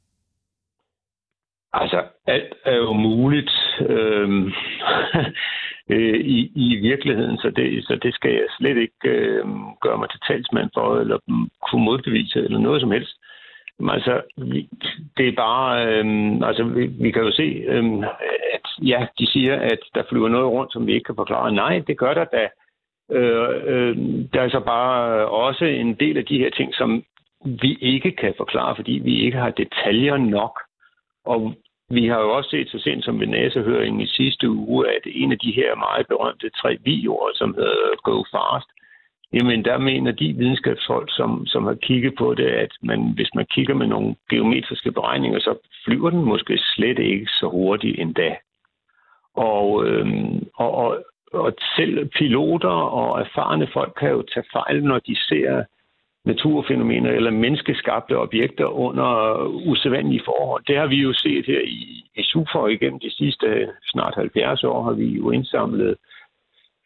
Altså, 1.72 2.00
alt 2.26 2.52
er 2.64 2.76
jo 2.76 2.92
muligt 2.92 3.52
øhm, 3.88 4.46
øh, 5.94 6.20
i, 6.36 6.38
i 6.54 6.76
virkeligheden, 6.76 7.38
så 7.38 7.50
det, 7.56 7.84
så 7.84 7.98
det 8.02 8.14
skal 8.14 8.30
jeg 8.30 8.46
slet 8.58 8.76
ikke 8.76 9.08
øhm, 9.08 9.64
gøre 9.80 9.98
mig 9.98 10.10
til 10.10 10.20
talsmand 10.20 10.70
for, 10.74 11.00
eller 11.00 11.18
kunne 11.70 11.84
modbevise, 11.84 12.38
eller 12.38 12.58
noget 12.58 12.80
som 12.80 12.90
helst. 12.90 13.14
Men 13.80 13.90
altså, 13.90 14.22
det 15.16 15.28
er 15.28 15.32
bare, 15.36 15.86
øhm, 15.86 16.42
altså, 16.42 16.64
vi, 16.64 16.86
vi 16.86 17.10
kan 17.10 17.22
jo 17.22 17.32
se, 17.32 17.64
øhm, 17.66 18.02
at 18.54 18.66
ja, 18.82 19.06
de 19.18 19.26
siger, 19.26 19.56
at 19.56 19.78
der 19.94 20.02
flyver 20.08 20.28
noget 20.28 20.46
rundt, 20.46 20.72
som 20.72 20.86
vi 20.86 20.92
ikke 20.92 21.04
kan 21.04 21.14
forklare. 21.14 21.52
Nej, 21.52 21.82
det 21.86 21.98
gør 21.98 22.14
der 22.14 22.24
da. 22.24 22.48
Øh, 23.12 23.48
øh, 23.64 23.96
der 24.32 24.42
er 24.42 24.48
så 24.48 24.60
bare 24.60 25.28
også 25.28 25.64
en 25.64 25.94
del 25.94 26.16
af 26.16 26.24
de 26.24 26.38
her 26.38 26.50
ting, 26.50 26.74
som 26.74 27.04
vi 27.44 27.78
ikke 27.80 28.10
kan 28.12 28.34
forklare, 28.36 28.76
fordi 28.76 28.92
vi 29.04 29.20
ikke 29.24 29.38
har 29.38 29.50
detaljer 29.50 30.16
nok. 30.16 30.60
Og 31.24 31.54
vi 31.90 32.06
har 32.06 32.20
jo 32.20 32.36
også 32.36 32.50
set 32.50 32.68
så 32.70 32.78
sent 32.78 33.04
som 33.04 33.20
ved 33.20 33.26
næsehøringen 33.26 34.00
i 34.00 34.06
sidste 34.06 34.50
uge, 34.50 34.88
at 34.88 35.02
en 35.04 35.32
af 35.32 35.38
de 35.38 35.52
her 35.52 35.74
meget 35.76 36.06
berømte 36.06 36.50
tre 36.50 36.76
videoer, 36.84 37.30
som 37.34 37.54
hedder 37.54 38.02
Go 38.02 38.24
Fast, 38.32 38.68
jamen 39.32 39.64
der 39.64 39.78
mener 39.78 40.12
de 40.12 40.32
videnskabsfolk, 40.32 41.08
som, 41.12 41.46
som 41.46 41.64
har 41.64 41.74
kigget 41.74 42.14
på 42.18 42.34
det, 42.34 42.46
at 42.46 42.72
man, 42.82 43.12
hvis 43.14 43.34
man 43.34 43.46
kigger 43.46 43.74
med 43.74 43.86
nogle 43.86 44.16
geometriske 44.30 44.92
beregninger, 44.92 45.40
så 45.40 45.58
flyver 45.84 46.10
den 46.10 46.24
måske 46.24 46.58
slet 46.58 46.98
ikke 46.98 47.26
så 47.26 47.48
hurtigt 47.48 48.00
endda. 48.00 48.36
Og, 49.34 49.86
øhm, 49.86 50.48
og, 50.54 50.74
og, 50.74 51.04
og 51.32 51.52
selv 51.76 52.08
piloter 52.08 52.68
og 52.68 53.20
erfarne 53.20 53.68
folk 53.72 53.92
kan 54.00 54.10
jo 54.10 54.22
tage 54.34 54.46
fejl, 54.52 54.84
når 54.84 54.98
de 54.98 55.16
ser 55.16 55.64
naturfænomener 56.24 57.10
eller 57.10 57.30
menneskeskabte 57.30 58.18
objekter 58.18 58.64
under 58.64 59.10
usædvanlige 59.66 60.22
forhold. 60.24 60.62
Det 60.66 60.76
har 60.76 60.86
vi 60.86 60.96
jo 60.96 61.12
set 61.12 61.46
her 61.46 61.60
i, 61.60 62.04
i 62.16 62.22
SUFOR 62.22 62.68
igennem 62.68 63.00
de 63.00 63.10
sidste 63.10 63.68
snart 63.84 64.14
70 64.14 64.64
år, 64.64 64.82
har 64.82 64.92
vi 64.92 65.06
jo 65.06 65.30
indsamlet 65.30 65.96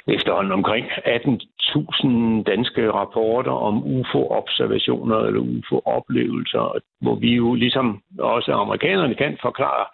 efterhånden 0.08 0.52
omkring 0.52 0.86
18.000 0.86 2.42
danske 2.52 2.92
rapporter 2.92 3.52
om 3.52 3.74
UFO-observationer 3.84 5.16
eller 5.16 5.40
UFO-oplevelser, 5.40 6.78
hvor 7.00 7.14
vi 7.14 7.34
jo 7.34 7.54
ligesom 7.54 8.02
også 8.18 8.52
amerikanerne 8.52 9.14
kan 9.14 9.38
forklare 9.42 9.86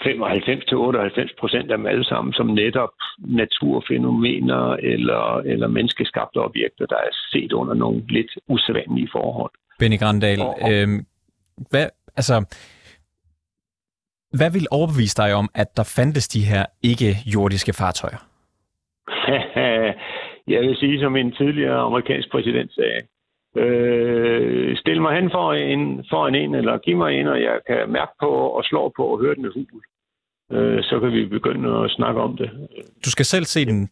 95-98 0.00 1.34
procent 1.40 1.70
af 1.70 1.76
dem 1.78 1.86
alle 1.86 2.04
sammen 2.04 2.32
som 2.32 2.46
netop 2.46 2.94
naturfænomener 3.18 4.62
eller, 4.92 5.36
eller 5.36 5.68
menneskeskabte 5.68 6.36
objekter, 6.36 6.86
der 6.86 6.96
er 6.96 7.12
set 7.32 7.52
under 7.52 7.74
nogle 7.74 8.02
lidt 8.08 8.30
usædvanlige 8.48 9.08
forhold. 9.12 9.52
Benny 9.78 9.98
Grandal, 9.98 10.40
Og- 10.40 10.56
og- 10.62 10.72
øh, 10.72 10.88
hvad, 11.70 11.86
altså, 12.16 12.34
hvad 14.38 14.50
vil 14.52 14.66
overbevise 14.70 15.16
dig 15.16 15.34
om, 15.34 15.48
at 15.54 15.76
der 15.76 15.92
fandtes 15.96 16.28
de 16.28 16.44
her 16.44 16.66
ikke-jordiske 16.82 17.72
fartøjer? 17.72 18.35
jeg 20.52 20.60
vil 20.62 20.76
sige, 20.76 21.00
som 21.00 21.16
en 21.16 21.32
tidligere 21.32 21.78
amerikansk 21.78 22.30
præsident 22.30 22.74
sagde, 22.74 23.00
øh, 23.56 24.76
stil 24.76 25.02
mig 25.02 25.16
hen 25.20 25.30
for 25.30 25.52
en, 25.52 26.04
for 26.10 26.26
en, 26.26 26.54
eller 26.54 26.78
giv 26.78 26.96
mig 26.96 27.20
en, 27.20 27.26
og 27.26 27.42
jeg 27.42 27.60
kan 27.66 27.92
mærke 27.92 28.12
på 28.20 28.28
og 28.28 28.64
slå 28.64 28.92
på 28.96 29.04
og 29.06 29.20
høre 29.20 29.34
den 29.34 29.44
er 29.44 29.52
hul. 29.54 29.82
Øh, 30.52 30.82
så 30.82 31.00
kan 31.00 31.12
vi 31.12 31.26
begynde 31.26 31.84
at 31.84 31.90
snakke 31.90 32.20
om 32.20 32.36
det. 32.36 32.50
Du 33.04 33.10
skal 33.10 33.24
selv 33.24 33.44
se 33.44 33.66
den. 33.66 33.90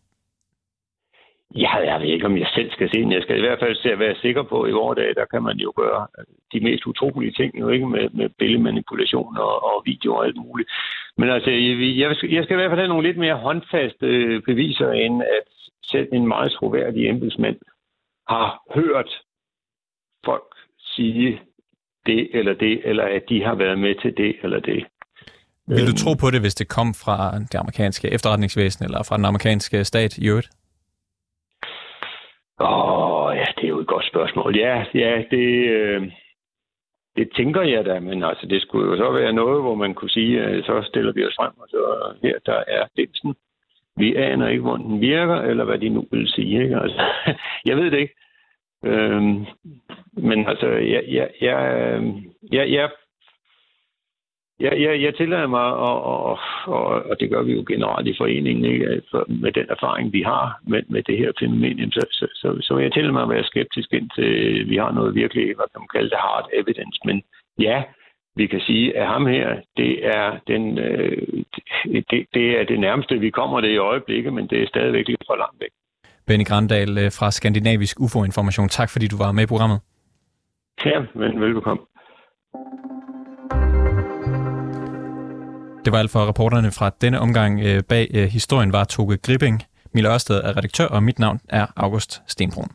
Ja, 1.57 1.73
jeg 1.91 2.01
ved 2.01 2.09
ikke, 2.09 2.27
om 2.27 2.39
jeg 2.39 2.49
selv 2.55 2.71
skal 2.71 2.89
se 2.91 2.99
den. 3.03 3.13
Jeg 3.13 3.23
skal 3.23 3.39
i 3.39 3.41
hvert 3.41 3.59
fald 3.59 3.77
se 3.77 3.93
at 3.93 3.99
være 3.99 4.15
sikker 4.15 4.43
på, 4.43 4.63
at 4.63 4.71
i 4.71 4.73
vores 4.73 4.97
dag, 4.97 5.15
der 5.15 5.25
kan 5.33 5.43
man 5.43 5.57
jo 5.57 5.73
gøre 5.77 6.07
de 6.53 6.61
mest 6.61 6.87
utrolige 6.87 7.33
ting, 7.33 7.61
jo 7.61 7.69
ikke 7.69 7.87
med, 7.87 8.09
med 8.11 8.29
billedmanipulation 8.39 9.37
og, 9.39 9.65
og 9.65 9.83
video 9.85 10.15
og 10.15 10.25
alt 10.27 10.37
muligt. 10.37 10.71
Men 11.19 11.31
altså, 11.31 11.51
jeg, 11.51 11.99
jeg, 11.99 12.17
skal, 12.17 12.31
jeg 12.31 12.45
skal 12.45 12.55
i 12.55 12.59
hvert 12.59 12.71
fald 12.71 12.81
have 12.81 12.89
nogle 12.89 13.07
lidt 13.09 13.19
mere 13.19 13.35
håndfaste 13.35 14.07
øh, 14.07 14.43
beviser, 14.43 14.91
end 14.91 15.23
at 15.23 15.49
selv 15.83 16.09
en 16.13 16.29
meget 16.29 16.53
troværdig 16.53 17.09
embedsmand 17.09 17.57
har 18.29 18.63
hørt 18.75 19.11
folk 20.25 20.55
sige 20.79 21.41
det 22.07 22.29
eller 22.39 22.55
det, 22.55 22.81
eller 22.85 23.05
at 23.05 23.23
de 23.29 23.43
har 23.43 23.55
været 23.55 23.79
med 23.79 23.95
til 24.03 24.17
det 24.17 24.37
eller 24.43 24.61
det. 24.61 24.87
Vil 25.67 25.87
du 25.87 25.97
tro 25.97 26.15
på 26.15 26.31
det, 26.31 26.41
hvis 26.41 26.55
det 26.55 26.69
kom 26.69 26.95
fra 27.05 27.39
det 27.39 27.55
amerikanske 27.55 28.11
efterretningsvæsen 28.11 28.85
eller 28.85 29.03
fra 29.09 29.17
den 29.17 29.25
amerikanske 29.25 29.85
stat 29.85 30.19
i 30.19 30.29
øvrigt? 30.29 30.49
Åh, 32.61 33.27
oh, 33.27 33.37
ja, 33.37 33.45
det 33.57 33.65
er 33.65 33.69
jo 33.69 33.81
et 33.81 33.87
godt 33.87 34.07
spørgsmål. 34.13 34.57
Ja, 34.57 34.85
ja, 34.95 35.23
det, 35.31 35.71
øh, 35.77 36.03
det 37.17 37.29
tænker 37.37 37.63
jeg 37.63 37.85
da, 37.85 38.01
men 38.01 38.25
altså, 38.25 38.47
det 38.47 38.63
skulle 38.63 38.91
jo 38.91 38.97
så 38.97 39.13
være 39.13 39.33
noget, 39.33 39.63
hvor 39.63 39.75
man 39.75 39.95
kunne 39.95 40.11
sige, 40.11 40.43
at 40.43 40.65
så 40.65 40.83
stiller 40.83 41.13
vi 41.13 41.25
os 41.25 41.35
frem, 41.37 41.53
og 41.59 41.69
så 41.69 42.13
her, 42.23 42.39
der 42.47 42.63
er 42.67 42.87
dimsen. 42.97 43.35
Vi 43.97 44.15
aner 44.15 44.49
ikke, 44.49 44.63
hvor 44.63 44.77
den 44.77 45.01
virker, 45.01 45.37
eller 45.37 45.65
hvad 45.65 45.79
de 45.79 45.89
nu 45.89 46.07
vil 46.11 46.29
sige. 46.29 46.63
Ikke? 46.63 46.77
Altså, 46.77 47.03
jeg 47.69 47.77
ved 47.77 47.91
det 47.91 47.99
ikke. 47.99 48.15
Øhm, 48.85 49.47
men 50.13 50.49
altså, 50.49 50.67
jeg, 50.67 51.05
jeg, 51.09 51.31
jeg, 51.41 51.61
øh, 51.75 52.05
jeg, 52.53 52.71
jeg 52.71 52.91
Ja, 54.61 54.71
jeg, 54.83 55.03
jeg 55.03 55.15
tillader 55.15 55.47
mig, 55.47 55.65
og, 55.65 56.03
og, 56.03 56.39
og, 56.67 56.85
og 57.11 57.21
det 57.21 57.31
gør 57.31 57.43
vi 57.43 57.53
jo 57.53 57.65
generelt 57.69 58.09
i 58.09 58.15
foreningen, 58.19 58.65
ikke? 58.65 59.03
For, 59.11 59.25
med 59.29 59.53
den 59.53 59.67
erfaring, 59.71 60.13
vi 60.13 60.23
har 60.23 60.61
med, 60.67 60.83
med 60.89 61.03
det 61.03 61.19
her 61.19 61.33
fænomen, 61.41 61.91
så, 61.91 62.07
så, 62.11 62.27
så, 62.35 62.59
så 62.61 62.79
jeg 62.79 62.93
tillader 62.93 63.13
mig 63.13 63.23
at 63.23 63.29
være 63.29 63.45
skeptisk 63.45 63.93
indtil 63.93 64.71
vi 64.71 64.77
har 64.77 64.93
noget 64.93 65.15
virkelig, 65.15 65.45
hvad 65.45 65.69
kan 65.73 65.81
man 65.81 65.95
kalde 65.95 66.11
det, 66.11 66.19
hard 66.19 66.49
evidence. 66.53 67.01
Men 67.05 67.23
ja, 67.59 67.83
vi 68.37 68.47
kan 68.47 68.61
sige, 68.61 68.99
at 68.99 69.07
ham 69.07 69.27
her, 69.27 69.49
det 69.77 70.07
er, 70.07 70.39
den, 70.47 70.79
øh, 70.79 71.23
det, 72.11 72.27
det 72.35 72.61
er 72.61 72.65
det 72.65 72.81
nærmeste, 72.81 73.19
vi 73.19 73.31
kommer 73.31 73.61
det 73.61 73.69
i 73.69 73.77
øjeblikket, 73.77 74.33
men 74.33 74.47
det 74.47 74.63
er 74.63 74.67
stadigvæk 74.67 75.09
lidt 75.09 75.25
for 75.27 75.37
langt 75.37 75.61
væk. 75.61 75.73
Benny 76.27 76.45
Grandal 76.45 76.99
øh, 76.99 77.11
fra 77.19 77.31
Skandinavisk 77.31 78.01
UFO-information. 78.01 78.69
Tak 78.69 78.91
fordi 78.93 79.07
du 79.09 79.17
var 79.17 79.33
med 79.33 79.43
i 79.43 79.47
programmet. 79.47 79.81
Ja, 80.85 80.99
men 81.15 81.41
velbekomme. 81.41 81.83
Det 85.85 85.93
var 85.93 85.99
alt 85.99 86.11
for 86.11 86.29
reporterne 86.29 86.73
fra 86.73 86.91
denne 87.01 87.21
omgang. 87.21 87.61
Øh, 87.61 87.83
bag 87.83 88.11
øh, 88.15 88.29
historien 88.29 88.73
var 88.73 88.85
Toge 88.85 89.17
Gripping. 89.17 89.63
Mille 89.93 90.13
Ørsted 90.13 90.37
er 90.37 90.57
redaktør, 90.57 90.87
og 90.87 91.03
mit 91.03 91.19
navn 91.19 91.41
er 91.49 91.67
August 91.77 92.23
Stenbrun. 92.27 92.71